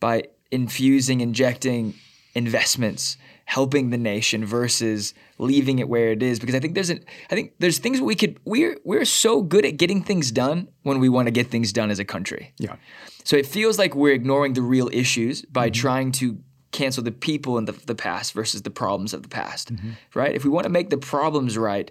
by 0.00 0.24
infusing, 0.50 1.20
injecting 1.20 1.94
investments, 2.34 3.16
helping 3.48 3.88
the 3.88 3.96
nation 3.96 4.44
versus 4.44 5.14
leaving 5.38 5.78
it 5.78 5.88
where 5.88 6.12
it 6.12 6.22
is. 6.22 6.38
Because 6.38 6.54
I 6.54 6.60
think 6.60 6.74
there's 6.74 6.90
an 6.90 7.02
I 7.30 7.34
think 7.34 7.54
there's 7.58 7.78
things 7.78 7.98
we 7.98 8.14
could 8.14 8.38
we're 8.44 8.78
we're 8.84 9.06
so 9.06 9.40
good 9.40 9.64
at 9.64 9.78
getting 9.78 10.02
things 10.02 10.30
done 10.30 10.68
when 10.82 11.00
we 11.00 11.08
want 11.08 11.28
to 11.28 11.32
get 11.32 11.46
things 11.46 11.72
done 11.72 11.90
as 11.90 11.98
a 11.98 12.04
country. 12.04 12.52
Yeah. 12.58 12.76
So 13.24 13.36
it 13.36 13.46
feels 13.46 13.78
like 13.78 13.94
we're 13.94 14.12
ignoring 14.12 14.52
the 14.52 14.60
real 14.60 14.90
issues 14.92 15.46
by 15.46 15.68
mm-hmm. 15.68 15.80
trying 15.80 16.12
to 16.12 16.38
cancel 16.72 17.02
the 17.02 17.10
people 17.10 17.56
in 17.56 17.64
the, 17.64 17.72
the 17.72 17.94
past 17.94 18.34
versus 18.34 18.60
the 18.62 18.70
problems 18.70 19.14
of 19.14 19.22
the 19.22 19.30
past, 19.30 19.74
mm-hmm. 19.74 19.92
right? 20.12 20.34
If 20.34 20.44
we 20.44 20.50
want 20.50 20.64
to 20.64 20.70
make 20.70 20.90
the 20.90 20.98
problems 20.98 21.56
right, 21.56 21.90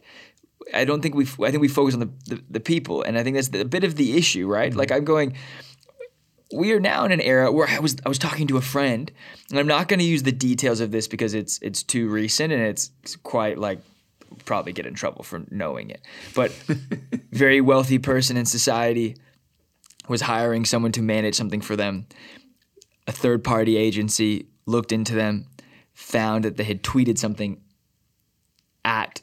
I 0.76 0.86
don't 0.86 1.02
think 1.02 1.16
we. 1.16 1.26
I 1.44 1.50
think 1.50 1.62
we 1.62 1.70
focus 1.70 1.96
on 1.96 2.02
the, 2.02 2.12
the, 2.28 2.44
the 2.52 2.60
people, 2.60 3.02
and 3.02 3.18
I 3.18 3.24
think 3.24 3.36
that's 3.36 3.50
the, 3.50 3.62
a 3.62 3.66
bit 3.66 3.84
of 3.84 3.96
the 3.96 4.16
issue, 4.16 4.46
right? 4.48 4.70
Mm-hmm. 4.70 4.80
Like 4.80 4.92
I'm 4.92 5.06
going. 5.06 5.34
We 6.54 6.72
are 6.72 6.80
now 6.80 7.04
in 7.06 7.12
an 7.12 7.20
era 7.20 7.52
where 7.52 7.68
I 7.68 7.80
was 7.80 7.98
I 8.06 8.10
was 8.10 8.18
talking 8.18 8.48
to 8.48 8.58
a 8.58 8.62
friend, 8.62 9.12
and 9.50 9.60
I'm 9.60 9.68
not 9.68 9.88
going 9.88 10.00
to 10.00 10.06
use 10.06 10.24
the 10.24 10.32
details 10.32 10.80
of 10.80 10.92
this 10.92 11.08
because 11.08 11.34
it's 11.34 11.60
it's 11.62 11.84
too 11.84 12.08
recent 12.10 12.54
and 12.54 12.62
it's 12.62 12.92
quite 13.24 13.58
like 13.58 13.80
probably 14.46 14.74
get 14.74 14.86
in 14.86 14.94
trouble 14.94 15.24
for 15.24 15.44
knowing 15.52 15.90
it. 15.90 16.02
But 16.34 16.52
very 17.32 17.62
wealthy 17.62 18.00
person 18.00 18.38
in 18.38 18.46
society 18.46 19.18
was 20.08 20.22
hiring 20.22 20.66
someone 20.66 20.92
to 20.94 21.02
manage 21.02 21.36
something 21.36 21.62
for 21.62 21.76
them. 21.76 22.08
A 23.08 23.12
third 23.12 23.44
party 23.44 23.78
agency 23.78 24.48
looked 24.66 24.92
into 24.92 25.16
them, 25.16 25.48
found 25.94 26.46
that 26.46 26.58
they 26.58 26.64
had 26.64 26.84
tweeted 26.84 27.18
something 27.18 27.62
at 28.86 29.22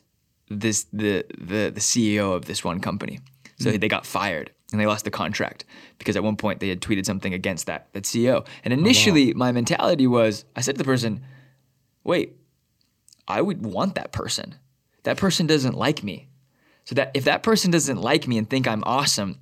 this 0.48 0.84
the 0.92 1.24
the 1.38 1.70
the 1.70 1.80
CEO 1.80 2.34
of 2.34 2.44
this 2.44 2.62
one 2.62 2.80
company. 2.80 3.20
So 3.58 3.70
hmm. 3.70 3.78
they 3.78 3.88
got 3.88 4.04
fired 4.04 4.50
and 4.74 4.80
they 4.80 4.86
lost 4.86 5.04
the 5.04 5.10
contract 5.10 5.64
because 5.98 6.16
at 6.16 6.24
one 6.24 6.36
point 6.36 6.60
they 6.60 6.68
had 6.68 6.80
tweeted 6.80 7.06
something 7.06 7.32
against 7.32 7.66
that 7.66 7.88
that 7.92 8.04
CEO. 8.04 8.46
And 8.64 8.74
oh, 8.74 8.76
initially 8.76 9.32
my 9.32 9.52
mentality 9.52 10.06
was 10.06 10.44
I 10.56 10.60
said 10.60 10.74
to 10.74 10.78
the 10.78 10.84
person, 10.84 11.24
"Wait, 12.02 12.36
I 13.26 13.40
would 13.40 13.64
want 13.64 13.94
that 13.94 14.12
person. 14.12 14.56
That 15.04 15.16
person 15.16 15.46
doesn't 15.46 15.74
like 15.74 16.02
me. 16.02 16.28
So 16.84 16.94
that 16.96 17.12
if 17.14 17.24
that 17.24 17.42
person 17.42 17.70
doesn't 17.70 18.00
like 18.00 18.28
me 18.28 18.36
and 18.36 18.48
think 18.48 18.68
I'm 18.68 18.82
awesome, 18.84 19.38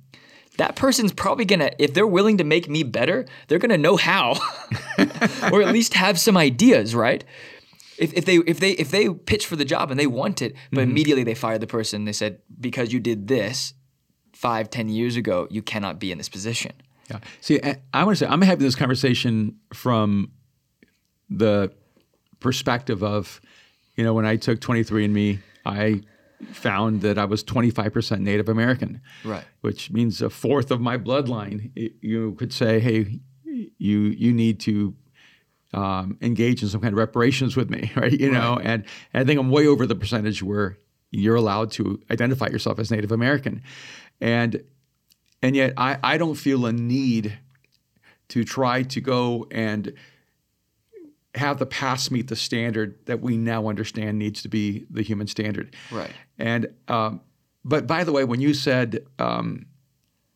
that 0.57 0.75
person's 0.75 1.11
probably 1.11 1.45
gonna, 1.45 1.71
if 1.79 1.93
they're 1.93 2.07
willing 2.07 2.37
to 2.37 2.43
make 2.43 2.69
me 2.69 2.83
better, 2.83 3.25
they're 3.47 3.59
gonna 3.59 3.77
know 3.77 3.97
how, 3.97 4.35
or 5.51 5.61
at 5.61 5.73
least 5.73 5.95
have 5.95 6.19
some 6.19 6.37
ideas, 6.37 6.95
right? 6.95 7.23
If, 7.97 8.13
if 8.13 8.25
they 8.25 8.37
if 8.37 8.59
they 8.59 8.71
if 8.71 8.91
they 8.91 9.09
pitch 9.09 9.45
for 9.45 9.55
the 9.55 9.65
job 9.65 9.91
and 9.91 9.99
they 9.99 10.07
want 10.07 10.41
it, 10.41 10.55
but 10.71 10.81
mm-hmm. 10.81 10.91
immediately 10.91 11.23
they 11.23 11.35
fired 11.35 11.61
the 11.61 11.67
person, 11.67 12.05
they 12.05 12.13
said 12.13 12.39
because 12.59 12.93
you 12.93 12.99
did 12.99 13.27
this 13.27 13.73
five 14.43 14.65
ten 14.69 14.87
years 14.89 15.15
ago, 15.15 15.47
you 15.55 15.61
cannot 15.61 15.95
be 16.03 16.11
in 16.11 16.17
this 16.17 16.29
position. 16.37 16.73
Yeah. 17.09 17.19
See, 17.41 17.59
I, 17.63 17.71
I 17.93 18.03
want 18.05 18.17
to 18.17 18.25
say 18.25 18.29
I'm 18.33 18.41
having 18.41 18.65
this 18.65 18.75
conversation 18.75 19.55
from 19.73 20.31
the 21.29 21.71
perspective 22.39 23.03
of, 23.03 23.41
you 23.95 24.03
know, 24.03 24.13
when 24.13 24.25
I 24.25 24.35
took 24.37 24.59
23andMe, 24.59 25.39
I 25.65 26.01
found 26.51 27.01
that 27.01 27.17
I 27.17 27.25
was 27.25 27.43
25% 27.43 28.19
Native 28.19 28.49
American, 28.49 29.01
Right. 29.23 29.43
which 29.61 29.91
means 29.91 30.21
a 30.21 30.29
fourth 30.29 30.71
of 30.71 30.79
my 30.81 30.97
bloodline. 30.97 31.71
It- 31.75 31.95
you 32.01 32.35
could 32.39 32.51
say, 32.53 32.79
hey, 32.79 33.19
you 33.77 33.99
you 34.23 34.33
need 34.33 34.59
to 34.61 34.93
um, 35.73 36.17
engage 36.21 36.61
in 36.63 36.69
some 36.69 36.81
kind 36.81 36.93
of 36.93 36.99
reparations 36.99 37.55
with 37.55 37.69
me, 37.69 37.91
right? 38.01 38.11
You 38.11 38.31
know, 38.31 38.59
and, 38.61 38.83
and 39.13 39.21
I 39.21 39.23
think 39.25 39.39
I'm 39.39 39.49
way 39.49 39.65
over 39.67 39.85
the 39.87 39.95
percentage 39.95 40.43
where 40.43 40.77
you're 41.11 41.35
allowed 41.35 41.71
to 41.71 41.99
identify 42.11 42.47
yourself 42.47 42.79
as 42.79 42.89
Native 42.91 43.11
American, 43.11 43.61
and 44.21 44.63
and 45.41 45.55
yet 45.55 45.73
I, 45.77 45.97
I 46.03 46.17
don't 46.17 46.35
feel 46.35 46.65
a 46.65 46.71
need 46.73 47.37
to 48.29 48.43
try 48.43 48.83
to 48.83 49.01
go 49.01 49.45
and 49.51 49.93
have 51.35 51.57
the 51.59 51.65
past 51.65 52.11
meet 52.11 52.27
the 52.27 52.35
standard 52.35 52.95
that 53.05 53.19
we 53.21 53.37
now 53.37 53.67
understand 53.67 54.19
needs 54.19 54.41
to 54.43 54.47
be 54.49 54.85
the 54.89 55.01
human 55.01 55.27
standard. 55.27 55.75
Right. 55.91 56.11
And 56.37 56.67
um, 56.87 57.21
but 57.65 57.87
by 57.87 58.03
the 58.03 58.11
way, 58.11 58.23
when 58.23 58.39
you 58.39 58.53
said 58.53 58.99
um, 59.19 59.65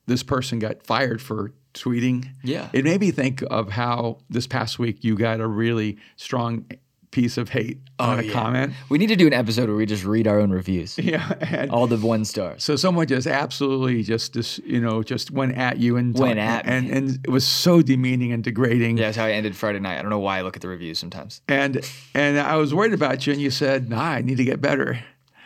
this 0.08 0.24
person 0.24 0.60
got 0.60 0.84
fired 0.86 1.22
for 1.22 1.54
tweeting, 1.74 2.28
Yeah. 2.44 2.70
it 2.74 2.84
made 2.84 3.00
me 3.00 3.12
think 3.12 3.44
of 3.52 3.70
how 3.70 4.20
this 4.30 4.48
past 4.48 4.80
week 4.80 5.04
you 5.04 5.16
got 5.16 5.40
a 5.40 5.48
really 5.48 5.98
strong 6.16 6.66
piece 7.12 7.38
of 7.38 7.50
hate 7.50 7.80
on 8.00 8.10
oh, 8.10 8.14
a 8.14 8.18
Oh, 8.18 8.22
yeah. 8.22 8.34
comment. 8.34 8.74
We 8.90 8.98
need 8.98 9.08
to 9.08 9.16
do 9.16 9.28
an 9.28 9.34
episode 9.34 9.70
where 9.70 9.78
we 9.78 9.86
just 9.86 10.04
read 10.04 10.28
our 10.28 10.40
own 10.40 10.52
reviews, 10.52 10.98
Yeah, 11.02 11.34
and 11.42 11.72
all 11.72 11.88
the 11.88 11.98
one 11.98 12.26
stars. 12.26 12.64
so 12.64 12.76
someone 12.76 13.08
just 13.08 13.26
absolutely 13.28 14.04
just 14.04 14.34
this 14.34 14.60
you 14.66 14.82
know 14.82 15.04
just 15.04 15.32
went 15.32 15.58
at 15.58 15.78
you 15.78 15.96
and 15.98 16.18
Went 16.18 16.38
at 16.40 16.66
me. 16.66 16.72
and 16.74 16.90
and 16.92 17.20
it 17.26 17.30
was 17.30 17.46
so 17.48 17.82
demeaning 17.82 18.32
and 18.34 18.44
degrading. 18.44 18.98
Yeah, 18.98 19.06
that's 19.06 19.18
how 19.18 19.26
I 19.26 19.32
ended 19.32 19.56
Friday 19.56 19.80
night. 19.80 19.98
I 19.98 20.02
don't 20.02 20.12
know 20.12 20.20
why 20.20 20.40
I 20.40 20.42
look 20.42 20.56
at 20.58 20.62
the 20.62 20.68
reviews 20.68 21.00
sometimes. 21.00 21.42
And 21.48 21.84
and 22.14 22.40
I 22.40 22.58
was 22.58 22.74
worried 22.74 22.94
about 22.94 23.26
you, 23.26 23.34
and 23.34 23.42
you 23.42 23.52
said, 23.52 23.90
"Nah, 23.90 24.02
I 24.04 24.22
need 24.22 24.38
to 24.38 24.44
get 24.46 24.62
better." 24.62 25.00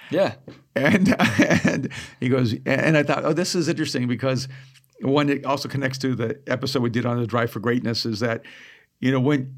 Yeah. 0.10 0.34
And 0.76 1.16
and 1.66 1.90
he 2.20 2.28
goes, 2.30 2.56
and 2.66 2.98
I 2.98 3.04
thought, 3.04 3.24
oh, 3.24 3.34
this 3.34 3.56
is 3.56 3.68
interesting 3.70 4.08
because 4.08 4.48
one 5.02 5.30
it 5.30 5.46
also 5.46 5.70
connects 5.70 5.98
to 6.00 6.16
the 6.16 6.40
episode 6.48 6.82
we 6.82 6.90
did 6.90 7.06
on 7.06 7.20
the 7.20 7.28
Drive 7.28 7.52
for 7.52 7.60
Greatness 7.60 8.06
is 8.06 8.20
that, 8.20 8.42
you 9.00 9.12
know, 9.12 9.20
when 9.20 9.56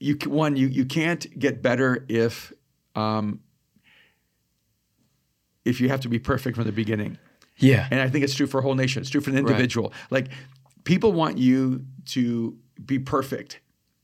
you 0.00 0.16
one 0.26 0.56
you 0.56 0.66
you 0.66 0.84
can't 0.84 1.38
get 1.38 1.62
better 1.62 2.04
if 2.08 2.52
um, 2.96 3.40
if 5.64 5.80
you 5.80 5.88
have 5.88 6.00
to 6.00 6.08
be 6.08 6.18
perfect 6.18 6.56
from 6.56 6.64
the 6.64 6.72
beginning. 6.72 7.18
Yeah. 7.58 7.86
And 7.90 8.00
I 8.00 8.08
think 8.08 8.24
it's 8.24 8.34
true 8.34 8.46
for 8.46 8.58
a 8.58 8.62
whole 8.62 8.74
nation. 8.74 9.02
It's 9.02 9.10
true 9.10 9.20
for 9.20 9.30
an 9.30 9.36
individual. 9.38 9.92
Like 10.10 10.28
people 10.84 11.12
want 11.12 11.38
you 11.38 11.84
to 12.06 12.56
be 12.84 12.98
perfect 12.98 13.60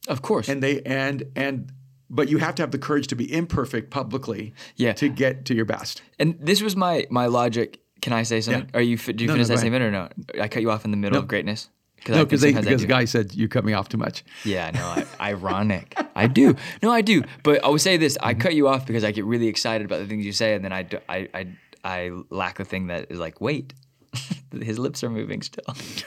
Of 0.08 0.20
course. 0.22 0.48
and 0.48 0.62
they 0.62 0.82
and 0.82 1.24
and 1.34 1.72
but 2.08 2.28
you 2.28 2.38
have 2.38 2.54
to 2.56 2.62
have 2.62 2.70
the 2.70 2.78
courage 2.78 3.06
to 3.08 3.16
be 3.16 3.32
imperfect 3.32 3.90
publicly 3.90 4.52
Yeah. 4.76 4.92
to 4.92 5.08
get 5.08 5.44
to 5.46 5.54
your 5.54 5.64
best. 5.64 6.02
And 6.18 6.36
this 6.38 6.60
was 6.62 6.76
my 6.76 7.06
my 7.10 7.26
logic. 7.26 7.80
Can 8.02 8.12
I 8.12 8.22
say 8.24 8.42
something? 8.42 8.70
Are 8.74 8.82
you 8.82 8.98
do 8.98 9.24
you 9.24 9.26
No, 9.28 9.32
no, 9.34 9.44
finish 9.44 9.46
go 9.48 9.48
that 9.48 9.52
ahead. 9.54 9.58
statement 9.60 9.82
or 9.84 9.90
no? 9.90 10.42
I 10.42 10.48
cut 10.48 10.60
you 10.62 10.70
off 10.70 10.84
in 10.84 10.90
the 10.90 10.96
middle 10.98 11.18
of 11.18 11.26
greatness. 11.26 11.70
I 12.06 12.10
No, 12.10 12.24
because 12.24 12.40
sometimes 12.40 12.66
I 12.66 12.70
because 12.70 12.82
the 12.82 12.88
guy 12.88 13.04
said 13.04 13.34
you 13.34 13.48
cut 13.48 13.64
me 13.64 13.72
off 13.72 13.88
too 13.88 13.96
much. 13.96 14.24
Yeah, 14.44 14.70
no, 14.70 14.80
I, 14.80 15.06
ironic. 15.32 15.98
I 16.14 16.26
do. 16.26 16.54
No, 16.82 16.90
I 16.90 17.00
do. 17.00 17.24
But 17.42 17.64
I 17.64 17.68
would 17.68 17.80
say 17.80 17.96
this: 17.96 18.16
I 18.20 18.34
cut 18.34 18.54
you 18.54 18.68
off 18.68 18.86
because 18.86 19.04
I 19.04 19.10
get 19.12 19.24
really 19.24 19.48
excited 19.48 19.84
about 19.84 20.00
the 20.00 20.06
things 20.06 20.24
you 20.24 20.32
say, 20.32 20.54
and 20.54 20.64
then 20.64 20.72
I, 20.72 20.82
do, 20.82 20.98
I, 21.08 21.28
I, 21.34 21.46
I 21.84 22.10
lack 22.30 22.58
the 22.58 22.64
thing 22.64 22.88
that 22.88 23.10
is 23.10 23.18
like, 23.18 23.40
wait, 23.40 23.74
his 24.52 24.78
lips 24.78 25.02
are 25.02 25.10
moving 25.10 25.42
still. 25.42 25.64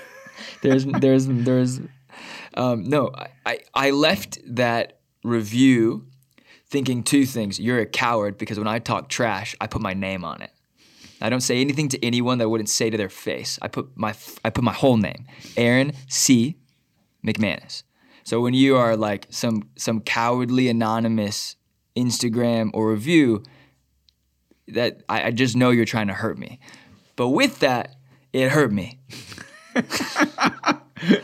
there's, 0.62 0.86
there's, 0.86 1.28
there's. 1.28 1.82
Um, 2.56 2.84
no, 2.90 3.12
I, 3.14 3.28
I, 3.46 3.60
I 3.74 3.90
left 3.92 4.40
that 4.46 5.00
review 5.24 6.08
thinking 6.68 7.04
two 7.04 7.26
things. 7.26 7.60
You're 7.60 7.80
a 7.80 7.86
coward 7.86 8.38
because 8.38 8.58
when 8.58 8.68
I 8.68 8.80
talk 8.80 9.10
trash, 9.10 9.56
I 9.60 9.68
put 9.68 9.82
my 9.82 9.94
name 9.94 10.24
on 10.24 10.42
it. 10.42 10.52
I 11.22 11.30
don't 11.30 11.42
say 11.42 11.60
anything 11.60 11.90
to 11.90 12.06
anyone 12.06 12.38
that 12.38 12.46
I 12.46 12.48
wouldn't 12.48 12.70
say 12.70 12.90
to 12.90 12.98
their 12.98 13.10
face. 13.10 13.60
I 13.62 13.68
put 13.68 13.90
my 13.96 14.14
I 14.44 14.50
put 14.50 14.64
my 14.64 14.74
whole 14.74 14.98
name, 14.98 15.26
Aaron 15.58 15.94
C. 16.08 16.58
McManus. 17.26 17.84
So 18.24 18.40
when 18.42 18.54
you 18.54 18.78
are 18.78 18.96
like 18.96 19.28
some 19.30 19.70
some 19.76 20.02
cowardly 20.02 20.70
anonymous 20.70 21.56
Instagram 21.96 22.70
or 22.74 22.92
review, 22.92 23.44
that 24.70 25.04
I, 25.10 25.24
I 25.24 25.32
just 25.32 25.56
know 25.56 25.72
you're 25.72 25.86
trying 25.86 26.08
to 26.08 26.14
hurt 26.14 26.38
me. 26.38 26.60
But 27.16 27.30
with 27.30 27.60
that, 27.60 27.96
it 28.32 28.50
hurt 28.50 28.72
me. 28.72 29.00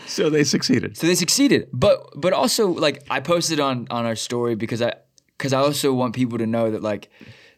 So 0.08 0.30
they 0.30 0.44
succeeded. 0.44 0.98
So 0.98 1.08
they 1.08 1.16
succeeded. 1.16 1.70
But 1.74 2.08
but 2.16 2.34
also 2.34 2.68
like 2.68 3.04
I 3.10 3.20
posted 3.20 3.60
on 3.60 3.88
on 3.90 4.06
our 4.06 4.16
story 4.16 4.56
because 4.56 4.82
I 4.82 4.94
because 5.38 5.54
I 5.54 5.60
also 5.60 5.94
want 5.94 6.16
people 6.16 6.38
to 6.38 6.48
know 6.48 6.72
that 6.72 6.82
like 6.82 7.10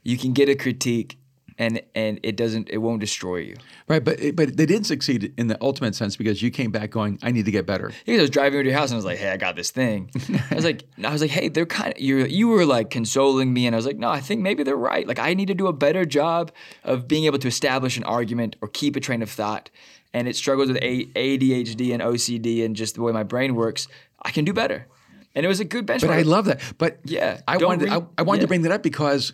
you 0.03 0.17
can 0.17 0.33
get 0.33 0.49
a 0.49 0.55
critique 0.55 1.19
and 1.57 1.81
and 1.95 2.19
it 2.23 2.35
doesn't 2.35 2.69
it 2.69 2.77
won't 2.77 2.99
destroy 2.99 3.37
you. 3.37 3.55
Right, 3.87 4.03
but 4.03 4.19
but 4.35 4.57
they 4.57 4.65
did 4.65 4.85
succeed 4.85 5.33
in 5.37 5.47
the 5.47 5.57
ultimate 5.61 5.95
sense 5.95 6.15
because 6.15 6.41
you 6.41 6.51
came 6.51 6.71
back 6.71 6.91
going, 6.91 7.19
I 7.23 7.31
need 7.31 7.45
to 7.45 7.51
get 7.51 7.65
better. 7.65 7.91
Because 8.05 8.19
I 8.19 8.21
was 8.21 8.29
driving 8.29 8.55
over 8.55 8.63
to 8.63 8.69
your 8.69 8.77
house 8.77 8.89
and 8.89 8.95
I 8.95 8.97
was 8.97 9.05
like, 9.05 9.17
"Hey, 9.17 9.31
I 9.31 9.37
got 9.37 9.55
this 9.55 9.71
thing." 9.71 10.11
I 10.51 10.55
was 10.55 10.65
like, 10.65 10.83
"I 11.03 11.11
was 11.11 11.21
like, 11.21 11.31
hey, 11.31 11.49
they're 11.49 11.65
kind 11.65 11.93
of 11.93 11.99
you. 11.99 12.25
You 12.25 12.47
were 12.47 12.65
like 12.65 12.89
consoling 12.89 13.53
me, 13.53 13.65
and 13.65 13.75
I 13.75 13.77
was 13.77 13.85
like, 13.85 13.97
no, 13.97 14.09
I 14.09 14.19
think 14.19 14.41
maybe 14.41 14.63
they're 14.63 14.75
right. 14.75 15.07
Like, 15.07 15.19
I 15.19 15.33
need 15.33 15.47
to 15.47 15.55
do 15.55 15.67
a 15.67 15.73
better 15.73 16.05
job 16.05 16.51
of 16.83 17.07
being 17.07 17.25
able 17.25 17.39
to 17.39 17.47
establish 17.47 17.97
an 17.97 18.03
argument 18.03 18.55
or 18.61 18.67
keep 18.67 18.95
a 18.95 18.99
train 18.99 19.21
of 19.21 19.29
thought. 19.29 19.69
And 20.13 20.27
it 20.27 20.35
struggles 20.35 20.69
with 20.69 20.77
ADHD 20.81 21.93
and 21.93 22.01
OCD 22.01 22.63
and 22.63 22.75
just 22.75 22.95
the 22.95 23.01
way 23.01 23.11
my 23.11 23.23
brain 23.23 23.55
works. 23.55 23.87
I 24.21 24.31
can 24.31 24.45
do 24.45 24.53
better, 24.53 24.87
and 25.35 25.45
it 25.45 25.49
was 25.49 25.59
a 25.59 25.65
good 25.65 25.85
benchmark. 25.85 26.07
But 26.07 26.11
I 26.11 26.21
love 26.21 26.45
that. 26.45 26.61
But 26.77 26.99
Yeah, 27.03 27.41
I 27.47 27.57
wanted 27.57 27.89
I, 27.89 28.01
I 28.17 28.21
wanted 28.23 28.39
yeah. 28.39 28.43
to 28.43 28.47
bring 28.47 28.61
that 28.63 28.71
up 28.71 28.83
because 28.83 29.33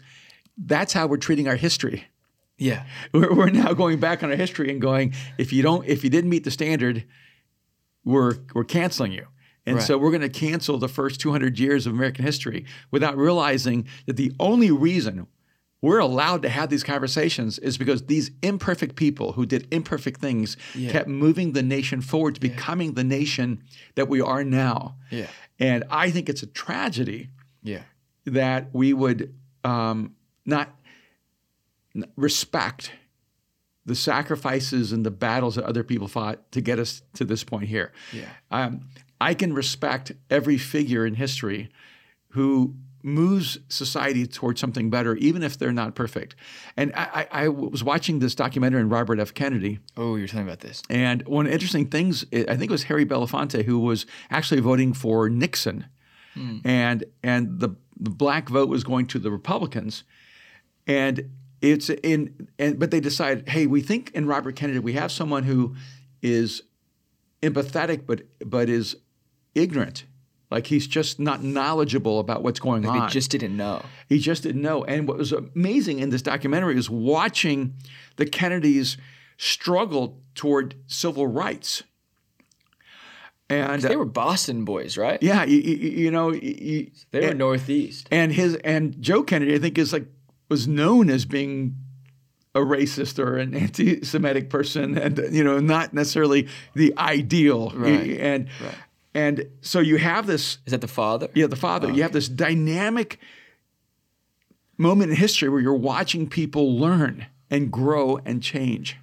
that's 0.58 0.94
how 0.94 1.08
we're 1.08 1.18
treating 1.18 1.48
our 1.48 1.56
history. 1.56 2.06
Yeah, 2.58 2.86
We're, 3.14 3.34
we're 3.34 3.50
now 3.50 3.74
going 3.74 4.00
back 4.00 4.24
on 4.24 4.30
our 4.30 4.36
history 4.36 4.70
and 4.72 4.82
going, 4.82 5.14
if 5.38 5.52
you 5.52 5.62
don't, 5.64 5.86
if 5.88 6.04
you 6.04 6.10
didn't 6.10 6.30
meet 6.30 6.44
the 6.44 6.52
standard, 6.52 7.06
we're 8.06 8.36
we're 8.54 8.64
canceling 8.64 9.12
you. 9.12 9.28
And 9.66 9.78
Right. 9.78 9.86
so 9.86 9.98
we're 9.98 10.12
going 10.12 10.22
to 10.22 10.30
cancel 10.30 10.78
the 10.78 10.90
first 10.90 11.22
200 11.22 11.58
years 11.58 11.88
of 11.88 11.94
American 11.94 12.26
history 12.26 12.66
without 12.92 13.16
realizing 13.18 13.88
that 14.08 14.18
the 14.18 14.34
only 14.40 14.72
reason 14.72 15.26
we're 15.82 16.00
allowed 16.00 16.42
to 16.42 16.50
have 16.50 16.70
these 16.70 16.84
conversations 16.84 17.60
is 17.60 17.78
because 17.78 18.04
these 18.08 18.32
imperfect 18.42 18.96
people 18.96 19.34
who 19.34 19.46
did 19.46 19.68
imperfect 19.72 20.20
things 20.22 20.58
kept 20.90 21.08
moving 21.08 21.54
the 21.54 21.64
nation 21.64 22.02
forward 22.02 22.36
to 22.36 22.42
becoming 22.42 22.94
the 22.94 23.04
nation 23.04 23.64
that 23.96 24.08
we 24.10 24.20
are 24.22 24.44
now. 24.44 24.96
Yeah. 25.10 25.28
And 25.60 25.84
I 25.90 26.10
think 26.12 26.28
it's 26.30 26.44
a 26.44 26.48
tragedy 26.48 27.30
yeah, 27.62 27.84
that 28.26 28.68
we 28.74 28.92
would 28.94 29.34
um, 29.64 30.16
not 30.46 30.74
respect 32.16 32.92
the 33.86 33.96
sacrifices 33.96 34.92
and 34.94 35.06
the 35.06 35.12
battles 35.12 35.56
that 35.56 35.66
other 35.66 35.84
people 35.84 36.08
fought 36.08 36.52
to 36.54 36.62
get 36.62 36.80
us 36.80 37.02
to 37.16 37.26
this 37.26 37.44
point 37.44 37.68
here. 37.68 37.92
Yeah. 38.14 38.30
Um, 38.50 38.88
I 39.20 39.34
can 39.34 39.54
respect 39.54 40.14
every 40.30 40.58
figure 40.58 41.06
in 41.06 41.16
history 41.16 41.70
who 42.30 42.76
moves 43.06 43.60
society 43.68 44.26
towards 44.26 44.62
something 44.62 44.90
better, 44.90 45.16
even 45.18 45.44
if 45.44 45.58
they're 45.60 45.74
not 45.74 45.94
perfect. 45.96 46.38
And 46.78 46.94
I, 46.96 47.28
I, 47.32 47.44
I 47.44 47.48
was 47.50 47.84
watching 47.84 48.20
this 48.20 48.34
documentary 48.36 48.80
on 48.82 48.88
Robert 48.88 49.20
F. 49.20 49.34
Kennedy, 49.34 49.80
Oh, 49.98 50.16
you're 50.16 50.28
talking 50.28 50.48
about 50.48 50.62
this. 50.62 50.82
and 50.90 51.22
one 51.28 51.46
of 51.46 51.50
the 51.50 51.54
interesting 51.54 51.88
things, 51.90 52.26
I 52.32 52.56
think 52.56 52.64
it 52.64 52.72
was 52.72 52.84
Harry 52.84 53.06
Belafonte 53.06 53.66
who 53.66 53.80
was 53.80 54.06
actually 54.32 54.62
voting 54.62 54.94
for 54.94 55.30
Nixon, 55.30 55.86
and 56.64 57.04
and 57.22 57.60
the 57.60 57.70
the 58.00 58.10
black 58.10 58.48
vote 58.50 58.70
was 58.70 58.84
going 58.86 59.06
to 59.08 59.20
the 59.20 59.30
Republicans, 59.30 60.04
and 60.88 61.30
it's 61.64 61.90
in 61.90 62.50
and 62.60 62.78
but 62.78 62.92
they 62.92 63.00
decide, 63.00 63.48
hey, 63.50 63.66
we 63.66 63.82
think 63.82 64.12
in 64.12 64.28
Robert 64.28 64.56
Kennedy 64.56 64.80
we 64.80 64.94
have 64.94 65.12
someone 65.12 65.44
who 65.44 65.76
is 66.22 66.62
empathetic 67.42 68.06
but 68.06 68.22
but 68.46 68.70
is 68.70 68.98
ignorant. 69.56 70.06
Like 70.52 70.68
he's 70.68 70.86
just 70.86 71.20
not 71.20 71.42
knowledgeable 71.42 72.20
about 72.20 72.44
what's 72.44 72.60
going 72.60 72.84
They 72.84 72.90
on. 72.90 73.08
He 73.08 73.14
just 73.14 73.32
didn't 73.32 73.58
know. 73.58 73.82
He 74.08 74.20
just 74.20 74.44
didn't 74.44 74.62
know. 74.62 74.84
And 74.84 75.08
what 75.08 75.18
was 75.18 75.32
amazing 75.32 75.98
in 76.00 76.10
this 76.12 76.22
documentary 76.22 76.78
is 76.78 76.92
watching 76.92 77.74
the 78.18 78.26
Kennedys 78.28 78.98
struggle 79.38 80.22
toward 80.36 80.76
civil 80.86 81.26
rights. 81.26 81.82
And 83.50 83.82
They 83.82 83.96
were 83.96 84.06
Boston 84.06 84.64
boys, 84.64 84.98
right? 84.98 85.22
yeah, 85.22 85.44
you, 85.44 85.58
you, 85.60 85.76
you 85.76 86.12
know, 86.12 86.32
you, 86.32 86.92
They 87.12 87.22
were 87.22 87.28
and, 87.30 87.40
Northeast. 87.40 88.08
and 88.12 88.32
his 88.32 88.56
and 88.64 89.00
Joe 89.02 89.22
Kennedy, 89.24 89.56
I 89.56 89.60
think, 89.60 89.78
is 89.78 89.92
like 89.92 90.06
was 90.54 90.68
known 90.68 91.10
as 91.10 91.26
being 91.26 91.76
a 92.54 92.60
racist 92.60 93.18
or 93.18 93.38
an 93.38 93.56
anti-Semitic 93.56 94.50
person, 94.50 94.96
and 94.98 95.18
you 95.32 95.44
know, 95.44 95.60
not 95.60 95.94
necessarily 95.94 96.48
the 96.76 96.94
ideal. 96.98 97.72
Right. 97.76 98.20
And 98.20 98.48
Right. 98.64 98.76
and 99.16 99.46
so 99.62 99.80
you 99.80 99.98
have 99.98 100.28
this 100.28 100.60
Is 100.68 100.72
that 100.72 100.82
the 100.82 100.88
father? 100.88 101.28
yeah, 101.34 101.48
the 101.48 101.56
father. 101.56 101.88
You 101.90 102.02
oh, 102.02 102.04
have 102.04 102.12
this 102.12 102.30
dynamic 102.30 103.20
moment 104.78 105.12
in 105.12 105.18
history 105.18 105.50
where 105.50 105.62
you're 105.62 105.74
watching 105.94 106.28
people 106.30 106.78
learn 106.78 107.26
and 107.50 107.72
grow 107.72 108.20
and 108.26 108.42
change. 108.44 108.98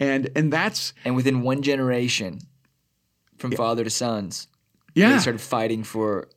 And 0.00 0.28
and 0.34 0.52
that's 0.52 0.92
And 1.04 1.14
within 1.14 1.42
one 1.42 1.62
generation, 1.62 2.40
from 3.38 3.52
father 3.52 3.84
to 3.84 3.90
sons, 3.90 4.48
yeah. 4.96 5.12
they 5.12 5.18
started 5.20 5.40
fighting 5.40 5.84
for 5.84 6.28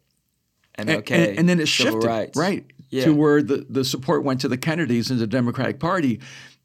And- 0.76 0.90
MLK. 0.90 1.12
and, 1.12 1.40
and 1.40 1.50
then 1.50 1.60
it 1.60 1.68
civil 1.68 1.94
shifted 1.94 2.08
rights. 2.08 2.38
right 2.38 2.66
Yeah. 2.96 3.06
to 3.06 3.14
where 3.14 3.44
the, 3.44 3.66
the 3.70 3.84
support 3.84 4.24
went 4.24 4.40
to 4.42 4.48
the 4.48 4.58
Kennedys 4.58 5.12
and 5.12 5.20
the 5.20 5.28
Democratic 5.28 5.80
Party. 5.80 6.22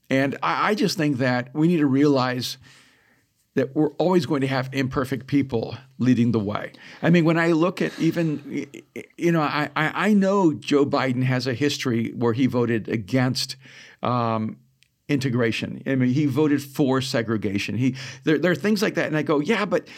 And 0.09 0.38
I, 0.43 0.71
I 0.71 0.75
just 0.75 0.97
think 0.97 1.19
that 1.19 1.53
we 1.55 1.66
need 1.66 1.79
to 1.79 1.87
realize 1.87 2.57
that 3.55 3.75
we're 3.75 3.90
always 3.99 4.27
going 4.27 4.43
to 4.43 4.47
have 4.47 4.71
imperfect 4.73 5.27
people 5.27 5.77
leading 5.99 6.31
the 6.31 6.38
way. 6.38 6.73
I 7.03 7.11
mean, 7.11 7.25
when 7.25 7.37
I 7.37 7.49
look 7.53 7.83
at 7.83 7.99
even, 7.99 8.69
you 9.16 9.33
know, 9.33 9.43
I, 9.43 9.71
I 9.75 10.14
know 10.14 10.53
Joe 10.53 10.87
Biden 10.87 11.25
has 11.25 11.49
a 11.49 11.55
history 11.55 12.12
where 12.12 12.33
he 12.33 12.47
voted 12.47 12.88
against 12.88 13.57
um, 14.03 14.57
integration. 15.09 15.83
I 15.85 15.97
mean, 15.97 16.11
he 16.11 16.27
voted 16.27 16.62
for 16.62 17.01
segregation. 17.01 17.77
He 17.77 17.97
there, 18.23 18.38
there 18.38 18.53
are 18.53 18.57
things 18.57 18.83
like 18.83 18.95
that, 18.95 19.09
and 19.09 19.16
I 19.16 19.23
go, 19.23 19.40
yeah, 19.40 19.64
but 19.64 19.88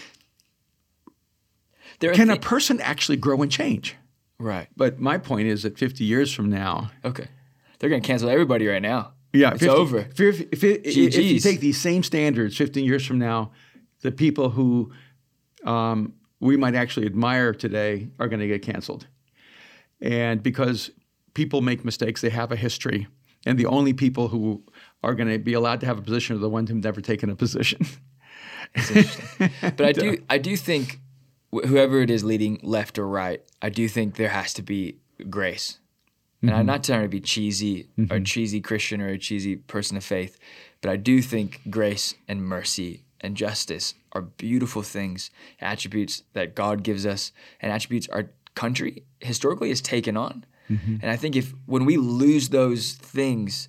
There 2.00 2.14
can 2.14 2.30
a 2.30 2.38
person 2.38 2.80
actually 2.80 3.18
grow 3.18 3.42
and 3.42 3.52
change? 3.52 3.96
Right. 4.42 4.68
But 4.76 4.98
my 5.00 5.18
point 5.18 5.48
is 5.48 5.62
that 5.62 5.78
50 5.78 6.04
years 6.04 6.32
from 6.32 6.50
now, 6.50 6.90
Okay. 7.04 7.26
They're 7.78 7.90
going 7.90 8.02
to 8.02 8.06
cancel 8.06 8.28
everybody 8.28 8.66
right 8.68 8.82
now. 8.82 9.12
yeah, 9.32 9.50
It's 9.50 9.60
50 9.60 9.68
over. 9.68 9.98
If, 9.98 10.20
if, 10.20 10.40
if, 10.52 10.64
if, 10.64 10.84
if 10.84 11.16
you 11.16 11.40
take 11.40 11.58
these 11.60 11.80
same 11.80 12.02
standards 12.04 12.56
15 12.56 12.84
years 12.84 13.04
from 13.04 13.18
now, 13.18 13.50
the 14.02 14.12
people 14.12 14.50
who 14.50 14.92
um, 15.64 16.14
we 16.38 16.56
might 16.56 16.74
actually 16.76 17.06
admire 17.06 17.52
today 17.52 18.08
are 18.20 18.28
going 18.28 18.40
to 18.40 18.46
get 18.46 18.62
canceled. 18.62 19.06
And 20.00 20.42
because 20.42 20.90
people 21.34 21.60
make 21.60 21.84
mistakes, 21.84 22.20
they 22.20 22.30
have 22.30 22.52
a 22.52 22.56
history. 22.56 23.08
And 23.46 23.58
the 23.58 23.66
only 23.66 23.92
people 23.92 24.28
who 24.28 24.62
are 25.02 25.14
going 25.14 25.28
to 25.28 25.38
be 25.38 25.52
allowed 25.52 25.80
to 25.80 25.86
have 25.86 25.98
a 25.98 26.02
position 26.02 26.36
are 26.36 26.40
the 26.40 26.48
ones 26.48 26.70
who've 26.70 26.82
never 26.82 27.00
taken 27.00 27.30
a 27.30 27.36
position. 27.36 27.86
But 29.60 29.80
I 29.82 29.92
do, 29.92 30.18
I 30.30 30.38
do 30.38 30.56
think 30.56 30.98
wh- 31.54 31.66
whoever 31.66 32.00
it 32.00 32.10
is 32.10 32.24
leading 32.24 32.58
left 32.62 32.98
or 32.98 33.06
right, 33.06 33.42
I 33.60 33.68
do 33.70 33.88
think 33.88 34.16
there 34.16 34.30
has 34.30 34.52
to 34.54 34.62
be 34.62 34.98
grace. 35.30 35.78
And 36.40 36.50
Mm-hmm. 36.50 36.58
I'm 36.58 36.66
not 36.66 36.82
trying 36.82 37.02
to 37.02 37.08
be 37.08 37.20
cheesy 37.20 37.88
or 38.10 38.18
cheesy 38.18 38.60
Christian 38.60 39.00
or 39.00 39.08
a 39.08 39.18
cheesy 39.18 39.54
person 39.56 39.96
of 39.96 40.02
faith, 40.04 40.38
but 40.80 40.90
I 40.90 40.96
do 40.96 41.22
think 41.22 41.60
grace 41.70 42.16
and 42.26 42.42
mercy 42.42 43.04
and 43.20 43.36
justice 43.36 43.94
are 44.10 44.22
beautiful 44.22 44.82
things, 44.82 45.30
attributes 45.60 46.24
that 46.32 46.56
God 46.56 46.82
gives 46.82 47.06
us, 47.06 47.30
and 47.60 47.70
attributes 47.70 48.08
our 48.08 48.30
country 48.56 49.04
historically 49.20 49.68
has 49.68 49.80
taken 49.80 50.16
on. 50.16 50.44
Mm-hmm. 50.68 50.96
And 51.02 51.10
I 51.10 51.16
think 51.16 51.36
if 51.36 51.54
when 51.66 51.84
we 51.84 51.96
lose 51.96 52.48
those 52.48 52.94
things, 52.94 53.68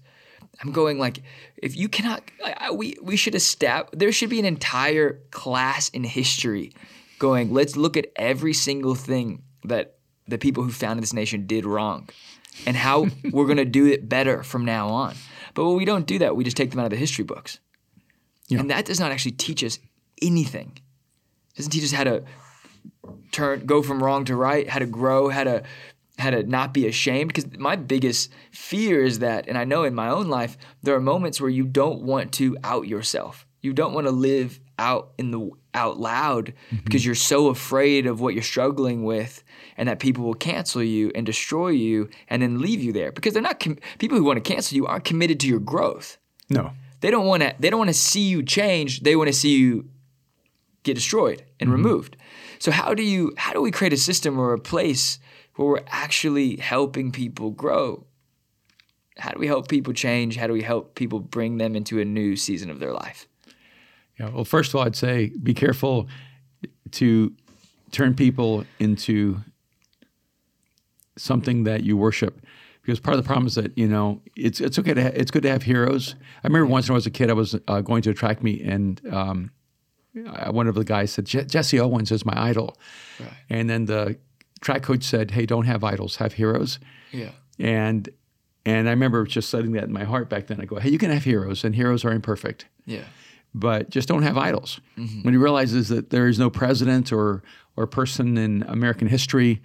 I'm 0.61 0.71
going 0.71 0.97
like, 0.97 1.21
if 1.57 1.77
you 1.77 1.87
cannot, 1.87 2.23
I, 2.43 2.55
I, 2.57 2.71
we 2.71 2.95
we 3.01 3.15
should 3.15 3.35
establish. 3.35 3.91
There 3.93 4.11
should 4.11 4.29
be 4.29 4.39
an 4.39 4.45
entire 4.45 5.19
class 5.29 5.89
in 5.89 6.03
history 6.03 6.73
going. 7.23 7.53
Let's 7.53 7.77
look 7.77 7.95
at 7.95 8.07
every 8.17 8.53
single 8.53 8.95
thing 8.95 9.43
that 9.63 9.95
the 10.27 10.37
people 10.37 10.61
who 10.61 10.71
founded 10.71 11.03
this 11.03 11.13
nation 11.13 11.47
did 11.47 11.65
wrong, 11.65 12.09
and 12.67 12.75
how 12.75 13.07
we're 13.31 13.45
going 13.45 13.57
to 13.57 13.65
do 13.65 13.85
it 13.85 14.09
better 14.09 14.43
from 14.43 14.65
now 14.65 14.89
on. 14.89 15.15
But 15.53 15.65
when 15.65 15.77
we 15.77 15.85
don't 15.85 16.05
do 16.05 16.19
that, 16.19 16.35
we 16.35 16.43
just 16.43 16.57
take 16.57 16.71
them 16.71 16.81
out 16.81 16.87
of 16.87 16.91
the 16.91 16.97
history 16.97 17.23
books, 17.23 17.59
and 18.51 18.69
that 18.69 18.83
does 18.83 18.99
not 18.99 19.13
actually 19.13 19.31
teach 19.31 19.63
us 19.63 19.79
anything. 20.21 20.73
It 20.75 21.57
doesn't 21.57 21.71
teach 21.71 21.85
us 21.85 21.93
how 21.93 22.03
to 22.03 22.23
turn, 23.31 23.65
go 23.65 23.81
from 23.81 24.03
wrong 24.03 24.25
to 24.25 24.35
right, 24.35 24.67
how 24.67 24.79
to 24.79 24.85
grow, 24.85 25.29
how 25.29 25.45
to 25.45 25.63
how 26.19 26.29
to 26.29 26.43
not 26.43 26.73
be 26.73 26.87
ashamed 26.87 27.29
because 27.33 27.57
my 27.57 27.75
biggest 27.75 28.31
fear 28.51 29.03
is 29.03 29.17
that 29.17 29.47
and 29.47 29.57
i 29.57 29.63
know 29.63 29.83
in 29.83 29.95
my 29.95 30.09
own 30.09 30.27
life 30.27 30.55
there 30.83 30.93
are 30.93 31.01
moments 31.01 31.41
where 31.41 31.49
you 31.49 31.63
don't 31.63 32.03
want 32.03 32.31
to 32.31 32.55
out 32.63 32.87
yourself 32.87 33.47
you 33.63 33.73
don't 33.73 33.93
want 33.93 34.05
to 34.05 34.11
live 34.11 34.59
out 34.77 35.13
in 35.17 35.31
the 35.31 35.49
out 35.73 35.99
loud 35.99 36.53
mm-hmm. 36.69 36.83
because 36.83 37.03
you're 37.03 37.15
so 37.15 37.47
afraid 37.47 38.05
of 38.05 38.21
what 38.21 38.35
you're 38.35 38.43
struggling 38.43 39.03
with 39.03 39.43
and 39.77 39.89
that 39.89 39.99
people 39.99 40.23
will 40.23 40.35
cancel 40.35 40.83
you 40.83 41.11
and 41.15 41.25
destroy 41.25 41.69
you 41.69 42.09
and 42.29 42.43
then 42.43 42.59
leave 42.59 42.83
you 42.83 42.91
there 42.91 43.11
because 43.11 43.33
they're 43.33 43.41
not 43.41 43.59
com- 43.59 43.79
people 43.97 44.17
who 44.17 44.23
want 44.23 44.43
to 44.43 44.53
cancel 44.53 44.75
you 44.75 44.85
aren't 44.85 45.05
committed 45.05 45.39
to 45.39 45.47
your 45.47 45.59
growth. 45.59 46.17
No. 46.49 46.71
they 46.99 47.09
don't 47.09 47.25
want 47.25 47.41
to 47.41 47.55
they 47.57 47.69
don't 47.69 47.79
want 47.79 47.89
to 47.89 47.95
see 47.95 48.21
you 48.21 48.43
change 48.43 49.01
they 49.01 49.15
want 49.15 49.27
to 49.27 49.33
see 49.33 49.57
you 49.57 49.89
get 50.83 50.93
destroyed 50.93 51.43
and 51.59 51.69
mm-hmm. 51.69 51.83
removed. 51.83 52.17
So 52.59 52.71
how 52.71 52.93
do 52.93 53.01
you 53.01 53.33
how 53.37 53.53
do 53.53 53.61
we 53.61 53.71
create 53.71 53.93
a 53.93 53.97
system 53.97 54.37
or 54.37 54.53
a 54.53 54.59
place 54.59 55.19
where 55.55 55.67
we're 55.67 55.83
actually 55.87 56.57
helping 56.57 57.11
people 57.11 57.51
grow? 57.51 58.05
How 59.17 59.31
do 59.31 59.39
we 59.39 59.47
help 59.47 59.67
people 59.67 59.93
change? 59.93 60.35
How 60.35 60.47
do 60.47 60.53
we 60.53 60.63
help 60.63 60.95
people 60.95 61.19
bring 61.19 61.57
them 61.57 61.75
into 61.75 61.99
a 61.99 62.05
new 62.05 62.35
season 62.35 62.69
of 62.69 62.79
their 62.79 62.91
life 62.91 63.27
Yeah. 64.19 64.29
Well, 64.29 64.45
first 64.45 64.69
of 64.69 64.75
all, 64.75 64.85
I'd 64.85 64.95
say 64.95 65.31
be 65.41 65.53
careful 65.53 66.07
to 66.91 67.33
turn 67.91 68.13
people 68.15 68.65
into 68.79 69.39
something 71.17 71.63
that 71.65 71.83
you 71.83 71.95
worship, 71.97 72.41
because 72.81 72.99
part 72.99 73.17
of 73.17 73.23
the 73.23 73.27
problem 73.27 73.47
is 73.47 73.55
that 73.55 73.77
you 73.77 73.87
know 73.87 74.21
it's 74.35 74.59
it's 74.61 74.77
okay 74.79 74.93
to 74.93 75.03
ha- 75.03 75.11
it's 75.13 75.31
good 75.31 75.43
to 75.43 75.49
have 75.49 75.63
heroes. 75.63 76.15
I 76.43 76.47
remember 76.47 76.67
once 76.67 76.87
when 76.89 76.93
I 76.93 76.97
was 76.97 77.05
a 77.05 77.11
kid, 77.11 77.29
I 77.29 77.33
was 77.33 77.55
uh, 77.67 77.81
going 77.81 78.01
to 78.03 78.09
a 78.11 78.13
track 78.13 78.43
meet, 78.43 78.61
and 78.61 79.01
um, 79.13 79.51
I- 80.29 80.49
one 80.49 80.67
of 80.67 80.75
the 80.75 80.83
guys 80.83 81.11
said 81.11 81.25
"Je- 81.25 81.45
Jesse 81.45 81.79
Owens 81.79 82.11
is 82.11 82.25
my 82.25 82.33
idol, 82.35 82.77
right. 83.19 83.29
and 83.49 83.69
then 83.69 83.85
the 83.85 84.17
track 84.61 84.83
coach 84.83 85.03
said, 85.03 85.31
"Hey, 85.31 85.45
don't 85.45 85.65
have 85.65 85.83
idols, 85.83 86.17
have 86.17 86.33
heroes." 86.33 86.79
yeah 87.11 87.29
And 87.59 88.09
and 88.65 88.87
I 88.87 88.91
remember 88.91 89.25
just 89.25 89.49
setting 89.49 89.73
that 89.73 89.83
in 89.83 89.91
my 89.93 90.03
heart 90.05 90.29
back 90.29 90.47
then. 90.47 90.59
I 90.61 90.65
go, 90.65 90.77
"Hey, 90.79 90.89
you 90.89 90.97
can 90.97 91.11
have 91.11 91.23
heroes, 91.23 91.63
and 91.63 91.75
heroes 91.75 92.03
are 92.05 92.11
imperfect." 92.11 92.65
yeah 92.85 93.03
but 93.55 93.89
just 93.89 94.07
don't 94.07 94.23
have 94.23 94.37
idols. 94.37 94.79
Mm-hmm. 94.97 95.21
When 95.23 95.33
he 95.33 95.37
realizes 95.37 95.89
that 95.89 96.09
there 96.09 96.27
is 96.27 96.39
no 96.39 96.49
president 96.49 97.11
or 97.11 97.43
or 97.75 97.87
person 97.87 98.37
in 98.37 98.63
American 98.67 99.07
history, 99.07 99.61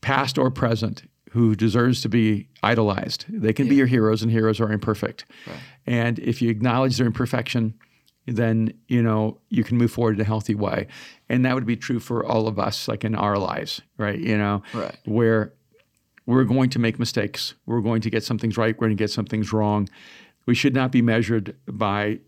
past 0.00 0.36
or 0.36 0.50
present, 0.50 1.04
who 1.30 1.54
deserves 1.54 2.00
to 2.02 2.08
be 2.08 2.48
idolized. 2.62 3.24
They 3.28 3.52
can 3.52 3.68
be 3.68 3.76
your 3.76 3.86
heroes, 3.86 4.20
and 4.22 4.30
heroes 4.32 4.60
are 4.60 4.70
imperfect. 4.72 5.24
And 5.86 6.18
if 6.18 6.42
you 6.42 6.50
acknowledge 6.50 6.96
their 6.98 7.06
imperfection, 7.06 7.74
then 8.26 8.74
you 8.88 9.00
know 9.02 9.38
you 9.48 9.64
can 9.64 9.78
move 9.78 9.90
forward 9.92 10.16
in 10.16 10.20
a 10.20 10.24
healthy 10.24 10.54
way. 10.54 10.88
And 11.28 11.44
that 11.44 11.54
would 11.54 11.66
be 11.66 11.76
true 11.76 12.00
for 12.00 12.24
all 12.26 12.46
of 12.48 12.58
us, 12.58 12.86
like 12.88 13.04
in 13.04 13.14
our 13.14 13.38
lives, 13.38 13.80
right? 13.96 14.18
You 14.18 14.36
know, 14.36 14.62
Right. 14.74 14.96
where 15.04 15.52
we're 16.26 16.44
going 16.44 16.70
to 16.70 16.78
make 16.78 16.98
mistakes. 16.98 17.54
We're 17.66 17.80
going 17.80 18.00
to 18.02 18.10
get 18.10 18.22
some 18.24 18.38
things 18.38 18.56
right. 18.56 18.74
We're 18.76 18.86
going 18.88 18.96
to 18.96 19.02
get 19.02 19.10
some 19.10 19.24
things 19.26 19.52
wrong. 19.52 19.88
We 20.46 20.54
should 20.54 20.74
not 20.74 20.92
be 20.92 21.00
measured 21.02 21.56
by 21.66 22.18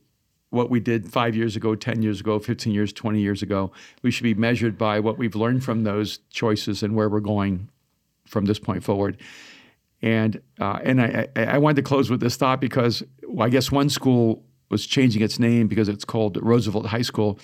what 0.54 0.70
we 0.70 0.80
did 0.80 1.12
five 1.12 1.36
years 1.36 1.56
ago, 1.56 1.74
10 1.74 2.02
years 2.02 2.20
ago, 2.20 2.38
15 2.38 2.72
years, 2.72 2.92
20 2.92 3.20
years 3.20 3.42
ago. 3.42 3.72
We 4.02 4.10
should 4.10 4.22
be 4.22 4.34
measured 4.34 4.78
by 4.78 5.00
what 5.00 5.18
we've 5.18 5.34
learned 5.34 5.64
from 5.64 5.84
those 5.84 6.20
choices 6.30 6.82
and 6.82 6.94
where 6.94 7.08
we're 7.08 7.20
going 7.20 7.68
from 8.26 8.46
this 8.46 8.58
point 8.58 8.82
forward. 8.84 9.18
And 10.00 10.40
uh, 10.60 10.78
and 10.82 11.00
I, 11.00 11.28
I, 11.36 11.44
I 11.44 11.58
wanted 11.58 11.76
to 11.76 11.82
close 11.82 12.10
with 12.10 12.20
this 12.20 12.36
thought 12.36 12.60
because 12.60 13.02
well, 13.26 13.46
I 13.46 13.50
guess 13.50 13.72
one 13.72 13.88
school 13.88 14.44
was 14.70 14.86
changing 14.86 15.22
its 15.22 15.38
name 15.38 15.66
because 15.66 15.88
it's 15.88 16.04
called 16.04 16.38
Roosevelt 16.42 16.86
High 16.86 17.02
School, 17.02 17.38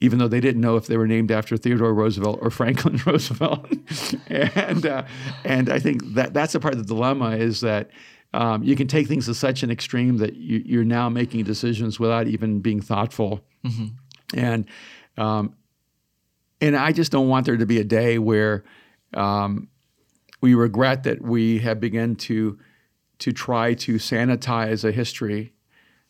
even 0.00 0.18
though 0.18 0.28
they 0.28 0.40
didn't 0.40 0.60
know 0.60 0.76
if 0.76 0.86
they 0.86 0.96
were 0.96 1.06
named 1.06 1.30
after 1.30 1.56
Theodore 1.56 1.94
Roosevelt 1.94 2.38
or 2.42 2.50
Franklin 2.60 3.00
Roosevelt. 3.06 3.66
and 4.28 4.86
uh, 4.86 5.04
and 5.44 5.68
I 5.70 5.78
think 5.78 6.02
that 6.14 6.34
that's 6.34 6.54
a 6.54 6.60
part 6.60 6.74
of 6.74 6.78
the 6.78 6.94
dilemma 6.94 7.36
is 7.36 7.60
that 7.60 7.90
um, 8.34 8.62
you 8.62 8.76
can 8.76 8.86
take 8.86 9.06
things 9.08 9.26
to 9.26 9.34
such 9.34 9.62
an 9.62 9.70
extreme 9.70 10.18
that 10.18 10.34
you, 10.36 10.62
you're 10.64 10.84
now 10.84 11.08
making 11.08 11.44
decisions 11.44 11.98
without 11.98 12.26
even 12.26 12.60
being 12.60 12.80
thoughtful. 12.80 13.40
And 14.34 14.66
um, 15.16 15.54
and 16.60 16.76
I 16.76 16.92
just 16.92 17.12
don't 17.12 17.28
want 17.28 17.46
there 17.46 17.56
to 17.56 17.66
be 17.66 17.78
a 17.78 17.84
day 17.84 18.18
where 18.18 18.64
um, 19.14 19.68
we 20.40 20.54
regret 20.54 21.04
that 21.04 21.22
we 21.22 21.58
have 21.60 21.80
begun 21.80 22.16
to 22.16 22.58
to 23.18 23.32
try 23.32 23.72
to 23.74 23.94
sanitize 23.94 24.84
a 24.84 24.92
history 24.92 25.52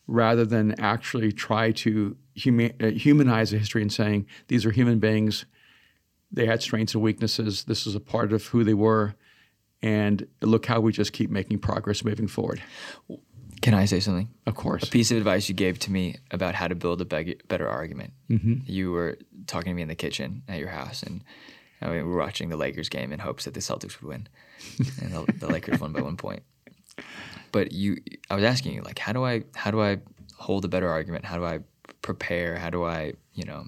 rather 0.07 0.45
than 0.45 0.77
actually 0.79 1.31
try 1.31 1.71
to 1.71 2.15
uh, 2.35 2.87
humanize 2.87 3.53
a 3.53 3.57
history 3.57 3.81
and 3.81 3.91
saying 3.91 4.25
these 4.47 4.65
are 4.65 4.71
human 4.71 4.99
beings. 4.99 5.45
They 6.31 6.45
had 6.45 6.61
strengths 6.61 6.93
and 6.93 7.03
weaknesses. 7.03 7.63
This 7.65 7.87
is 7.87 7.95
a 7.95 7.99
part 7.99 8.33
of 8.33 8.47
who 8.47 8.63
they 8.63 8.73
were. 8.73 9.15
And 9.81 10.27
look 10.41 10.65
how 10.65 10.79
we 10.79 10.91
just 10.91 11.13
keep 11.13 11.29
making 11.29 11.59
progress 11.59 12.03
moving 12.03 12.27
forward. 12.27 12.61
Can 13.61 13.73
I 13.73 13.85
say 13.85 13.99
something? 13.99 14.29
Of 14.45 14.55
course. 14.55 14.83
A 14.83 14.87
piece 14.87 15.11
of 15.11 15.17
advice 15.17 15.49
you 15.49 15.55
gave 15.55 15.79
to 15.79 15.91
me 15.91 16.15
about 16.31 16.55
how 16.55 16.67
to 16.67 16.75
build 16.75 17.01
a 17.01 17.05
beg- 17.05 17.47
better 17.47 17.67
argument. 17.67 18.13
Mm-hmm. 18.29 18.55
You 18.65 18.91
were 18.91 19.17
talking 19.47 19.71
to 19.71 19.75
me 19.75 19.81
in 19.81 19.87
the 19.87 19.95
kitchen 19.95 20.43
at 20.47 20.59
your 20.59 20.69
house, 20.69 21.03
and 21.03 21.23
I 21.81 21.87
mean, 21.87 21.95
we 21.95 22.03
were 22.03 22.17
watching 22.17 22.49
the 22.49 22.57
Lakers 22.57 22.89
game 22.89 23.11
in 23.11 23.19
hopes 23.19 23.45
that 23.45 23.53
the 23.53 23.59
Celtics 23.59 24.01
would 24.01 24.09
win, 24.09 24.27
and 25.01 25.11
the, 25.11 25.33
the 25.33 25.47
Lakers 25.47 25.79
won 25.79 25.91
by 25.91 26.01
one 26.01 26.17
point. 26.17 26.43
But 27.51 27.71
you, 27.71 27.97
I 28.29 28.35
was 28.35 28.43
asking 28.43 28.73
you, 28.73 28.81
like, 28.81 28.99
how 28.99 29.13
do 29.13 29.25
I, 29.25 29.43
how 29.55 29.71
do 29.71 29.81
I 29.81 29.99
hold 30.37 30.65
a 30.65 30.67
better 30.67 30.89
argument? 30.89 31.25
How 31.25 31.37
do 31.37 31.45
I 31.45 31.59
prepare? 32.01 32.57
How 32.57 32.69
do 32.69 32.83
I, 32.83 33.13
you 33.33 33.45
know, 33.45 33.65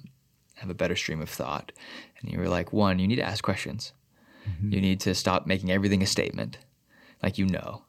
have 0.56 0.70
a 0.70 0.76
better 0.76 0.96
stream 0.96 1.22
of 1.22 1.30
thought? 1.30 1.72
And 2.20 2.32
you 2.32 2.40
were 2.40 2.50
like, 2.50 2.74
one, 2.74 3.00
you 3.00 3.08
need 3.08 3.16
to 3.16 3.24
ask 3.24 3.44
questions. 3.44 3.94
Mm-hmm. 4.50 4.74
You 4.74 4.82
need 4.82 5.00
to 5.02 5.16
stop 5.16 5.48
making 5.48 5.72
everything 5.72 6.02
a 6.02 6.08
statement, 6.08 6.58
like 7.22 7.38
you 7.38 7.46
know. 7.46 7.84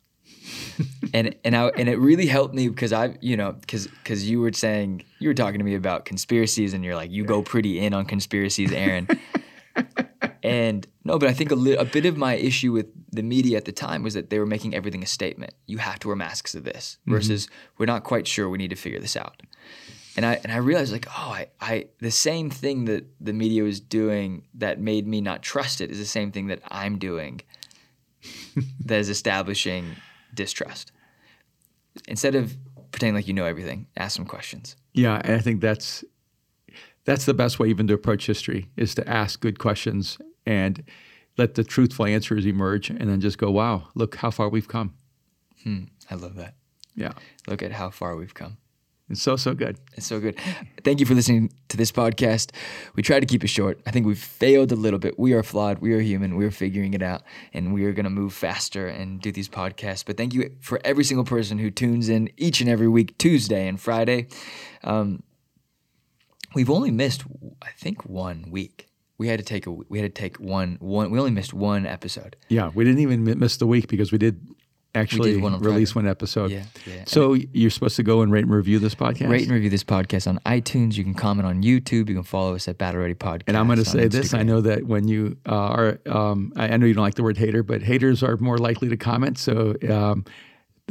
and 1.15 1.35
and 1.45 1.57
I 1.57 1.69
and 1.69 1.89
it 1.89 1.99
really 1.99 2.27
helped 2.27 2.55
me 2.55 2.69
because 2.69 2.93
I 2.93 3.17
you 3.21 3.37
know 3.37 3.53
because 3.53 3.87
because 3.87 4.29
you 4.29 4.41
were 4.41 4.53
saying 4.53 5.03
you 5.19 5.29
were 5.29 5.35
talking 5.35 5.59
to 5.59 5.65
me 5.65 5.75
about 5.75 6.05
conspiracies 6.05 6.73
and 6.75 6.85
you're 6.85 6.95
like 6.95 7.11
you 7.11 7.25
go 7.25 7.43
pretty 7.43 7.79
in 7.79 7.95
on 7.95 8.07
conspiracies, 8.07 8.73
Aaron. 8.73 9.09
and 10.43 10.87
no, 11.05 11.19
but 11.19 11.29
I 11.29 11.33
think 11.33 11.51
a, 11.51 11.55
li- 11.55 11.77
a 11.77 11.85
bit 11.85 12.07
of 12.07 12.17
my 12.17 12.35
issue 12.35 12.73
with 12.73 12.87
the 13.13 13.23
media 13.23 13.57
at 13.57 13.65
the 13.65 13.73
time 13.73 14.03
was 14.03 14.15
that 14.15 14.31
they 14.31 14.39
were 14.39 14.47
making 14.47 14.75
everything 14.75 15.03
a 15.03 15.07
statement. 15.07 15.55
You 15.67 15.79
have 15.79 15.99
to 16.01 16.09
wear 16.09 16.17
masks 16.17 16.55
of 16.55 16.65
this 16.65 16.99
versus 17.07 17.47
mm-hmm. 17.47 17.75
we're 17.79 17.87
not 17.87 18.05
quite 18.05 18.27
sure. 18.27 18.49
We 18.49 18.59
need 18.59 18.71
to 18.71 18.77
figure 18.77 19.01
this 19.01 19.17
out. 19.17 19.43
And 20.17 20.27
I 20.27 20.41
and 20.43 20.53
I 20.53 20.57
realized 20.57 20.93
like 20.93 21.07
oh 21.09 21.31
I, 21.33 21.49
I 21.61 21.87
the 21.99 22.11
same 22.11 22.51
thing 22.51 22.87
that 22.87 23.07
the 23.21 23.33
media 23.33 23.63
was 23.63 23.81
doing 23.81 24.47
that 24.55 24.81
made 24.81 25.07
me 25.07 25.21
not 25.21 25.43
trust 25.43 25.81
it 25.81 25.91
is 25.91 25.99
the 25.99 26.05
same 26.05 26.33
thing 26.33 26.49
that 26.49 26.61
I'm 26.69 26.99
doing 26.99 27.41
that 28.85 28.99
is 28.99 29.09
establishing 29.09 29.97
distrust. 30.35 30.93
Instead 32.09 32.35
of 32.35 32.57
pretending 32.93 33.15
like 33.15 33.29
you 33.29 33.35
know 33.35 33.45
everything, 33.45 33.87
ask 33.97 34.17
some 34.17 34.27
questions. 34.27 34.77
Yeah, 34.93 35.21
and 35.25 35.35
I 35.35 35.39
think 35.39 35.61
that's 35.61 36.05
that's 37.05 37.25
the 37.25 37.35
best 37.35 37.59
way 37.59 37.69
even 37.69 37.87
to 37.89 37.95
approach 37.95 38.27
history 38.27 38.69
is 38.77 38.95
to 38.95 39.09
ask 39.09 39.41
good 39.41 39.59
questions 39.59 40.19
and 40.47 40.85
let 41.39 41.55
the 41.55 41.65
truthful 41.65 42.05
answers 42.05 42.47
emerge 42.47 42.91
and 42.91 43.09
then 43.09 43.21
just 43.21 43.39
go, 43.39 43.51
wow, 43.51 43.89
look 43.95 44.17
how 44.17 44.31
far 44.31 44.49
we've 44.49 44.69
come. 44.69 44.95
Hmm, 45.63 45.85
I 46.11 46.15
love 46.15 46.35
that. 46.37 46.55
Yeah. 46.95 47.13
Look 47.47 47.63
at 47.63 47.73
how 47.73 47.91
far 47.91 48.17
we've 48.17 48.35
come. 48.35 48.59
It's 49.11 49.21
so, 49.21 49.35
so 49.35 49.55
good. 49.55 49.77
It's 49.95 50.07
so 50.07 50.21
good. 50.21 50.39
Thank 50.85 51.01
you 51.01 51.07
for 51.07 51.15
listening 51.15 51.53
to 51.69 51.77
this 51.77 51.91
podcast. 51.91 52.53
We 52.95 53.03
tried 53.03 53.21
to 53.21 53.27
keep 53.27 53.43
it 53.43 53.49
short. 53.49 53.81
I 53.85 53.91
think 53.91 54.07
we 54.07 54.15
failed 54.15 54.71
a 54.71 54.77
little 54.77 55.01
bit. 55.01 55.19
We 55.19 55.33
are 55.33 55.43
flawed. 55.43 55.81
We 55.81 55.93
are 55.95 56.01
human. 56.01 56.37
We 56.37 56.45
are 56.45 56.53
figuring 56.53 56.95
it 56.95 57.03
out. 57.03 57.23
And 57.53 57.75
we 57.75 57.85
are 57.87 57.93
going 57.93 58.05
to 58.05 58.11
move 58.11 58.33
faster 58.33 58.87
and 58.87 59.21
do 59.21 59.33
these 59.33 59.49
podcasts. 59.49 60.05
But 60.05 60.17
thank 60.17 60.33
you 60.33 60.55
for 60.61 60.81
every 60.85 61.03
single 61.03 61.25
person 61.25 61.59
who 61.59 61.73
tunes 61.73 62.09
in 62.09 62.31
each 62.37 62.61
and 62.61 62.71
every 62.71 62.89
week, 62.89 63.19
Tuesday 63.19 63.67
and 63.67 63.81
Friday. 63.81 64.29
Um, 64.85 65.25
we've 66.55 66.71
only 66.71 66.93
missed, 66.93 67.25
I 67.63 67.71
think, 67.77 68.07
one 68.07 68.47
week. 68.49 68.87
We 69.19 69.27
had 69.27 69.39
to 69.39 69.45
take 69.45 69.67
a 69.67 69.71
we 69.71 69.99
had 69.99 70.15
to 70.15 70.19
take 70.23 70.39
one 70.39 70.79
one. 70.81 71.11
We 71.11 71.19
only 71.19 71.31
missed 71.31 71.53
one 71.53 71.85
episode. 71.85 72.37
Yeah, 72.49 72.71
we 72.75 72.85
didn't 72.85 73.01
even 73.01 73.23
miss 73.39 73.59
the 73.59 73.67
week 73.67 73.87
because 73.87 74.13
we 74.13 74.17
did 74.17 74.41
actually 74.95 75.37
one 75.37 75.59
release 75.61 75.95
one 75.95 76.07
episode. 76.07 76.51
Yeah, 76.51 76.65
yeah. 76.87 77.05
So 77.07 77.35
you're 77.35 77.71
supposed 77.71 77.97
to 77.97 78.03
go 78.03 78.23
and 78.23 78.33
rate 78.33 78.45
and 78.45 78.53
review 78.53 78.79
this 78.79 78.95
podcast. 78.95 79.31
Rate 79.31 79.43
and 79.43 79.53
review 79.53 79.71
this 79.71 79.85
podcast 79.85 80.27
on 80.27 80.39
iTunes. 80.47 80.97
You 80.97 81.05
can 81.05 81.15
comment 81.15 81.47
on 81.47 81.63
YouTube. 81.63 82.09
You 82.09 82.15
can 82.15 82.23
follow 82.23 82.55
us 82.55 82.69
at 82.69 82.79
Battle 82.79 83.01
Ready 83.01 83.15
Podcast. 83.15 83.45
And 83.47 83.57
I'm 83.57 83.67
going 83.67 83.79
to 83.79 83.85
say 83.85 84.07
Instagram. 84.07 84.11
this: 84.11 84.35
I 84.35 84.43
know 84.43 84.61
that 84.61 84.85
when 84.85 85.09
you 85.09 85.37
uh, 85.49 85.55
are, 85.55 86.01
um, 86.07 86.53
I, 86.57 86.69
I, 86.71 86.77
know 86.77 86.87
you 86.87 86.95
don't 86.95 87.05
like 87.05 87.15
the 87.15 87.23
word 87.23 87.39
hater, 87.39 87.63
but 87.63 87.83
haters 87.83 88.23
are 88.23 88.37
more 88.39 88.59
likely 88.59 88.89
to 88.89 88.97
comment. 88.97 89.39
So 89.39 89.77
um, 89.89 90.25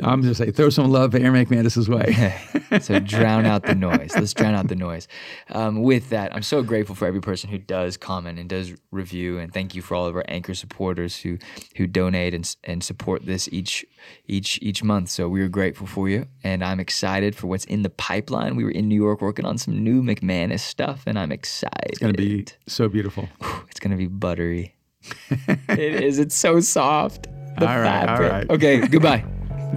I'm 0.04 0.24
just 0.24 0.40
say 0.40 0.52
throw 0.52 0.70
some 0.70 0.92
love 0.92 1.12
for 1.12 1.18
Aaron 1.18 1.46
McManus's 1.46 1.90
way. 1.90 2.36
so 2.82 3.00
drown 3.00 3.46
out 3.46 3.64
the 3.64 3.76
noise. 3.76 4.12
Let's 4.16 4.34
drown 4.34 4.54
out 4.54 4.68
the 4.68 4.76
noise. 4.76 5.08
Um, 5.50 5.82
with 5.82 6.10
that, 6.10 6.36
I'm 6.36 6.44
so 6.44 6.62
grateful 6.62 6.96
for 6.96 7.08
every 7.08 7.22
person 7.22 7.50
who 7.50 7.58
does 7.58 7.98
comment 7.98 8.38
and 8.38 8.48
does 8.48 8.74
review, 8.92 9.40
and 9.40 9.54
thank 9.54 9.76
you 9.76 9.82
for 9.82 9.96
all 9.96 10.06
of 10.06 10.16
our 10.16 10.26
anchor 10.28 10.54
supporters 10.54 11.18
who 11.18 11.38
who 11.78 11.88
donate 11.88 12.34
and 12.34 12.56
and 12.64 12.84
support 12.84 13.26
this 13.26 13.50
each 13.52 13.86
each 14.28 14.60
each 14.62 14.84
month. 14.84 15.10
So 15.10 15.28
we 15.28 15.42
are 15.42 15.50
grateful 15.50 15.88
for 15.88 16.10
you, 16.10 16.28
and 16.44 16.64
I'm 16.64 16.80
excited 16.80 17.36
for 17.36 17.48
what's 17.48 17.66
in 17.66 17.82
the 17.82 17.90
pipeline. 17.90 18.56
We 18.56 18.64
were 18.64 18.72
in 18.72 18.88
New 18.88 19.02
York 19.02 19.22
working 19.22 19.46
on 19.46 19.58
some 19.58 19.84
new 19.84 20.04
McManus 20.04 20.60
stuff, 20.60 21.04
and 21.08 21.18
I'm 21.18 21.32
excited. 21.32 21.90
It's 21.90 22.00
gonna 22.00 22.14
be 22.14 22.46
so 22.68 22.88
beautiful. 22.88 23.30
It's 23.70 23.80
gonna 23.80 23.98
be 23.98 24.08
buttery. 24.08 24.76
it 25.70 26.04
is. 26.04 26.20
It's 26.20 26.36
so 26.36 26.60
soft. 26.60 27.24
The 27.58 27.68
all 27.68 27.80
right. 27.80 28.06
fabric. 28.06 28.32
All 28.32 28.38
right. 28.38 28.50
Okay. 28.50 28.88
Goodbye. 28.88 29.26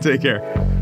Take 0.01 0.23
care. 0.23 0.82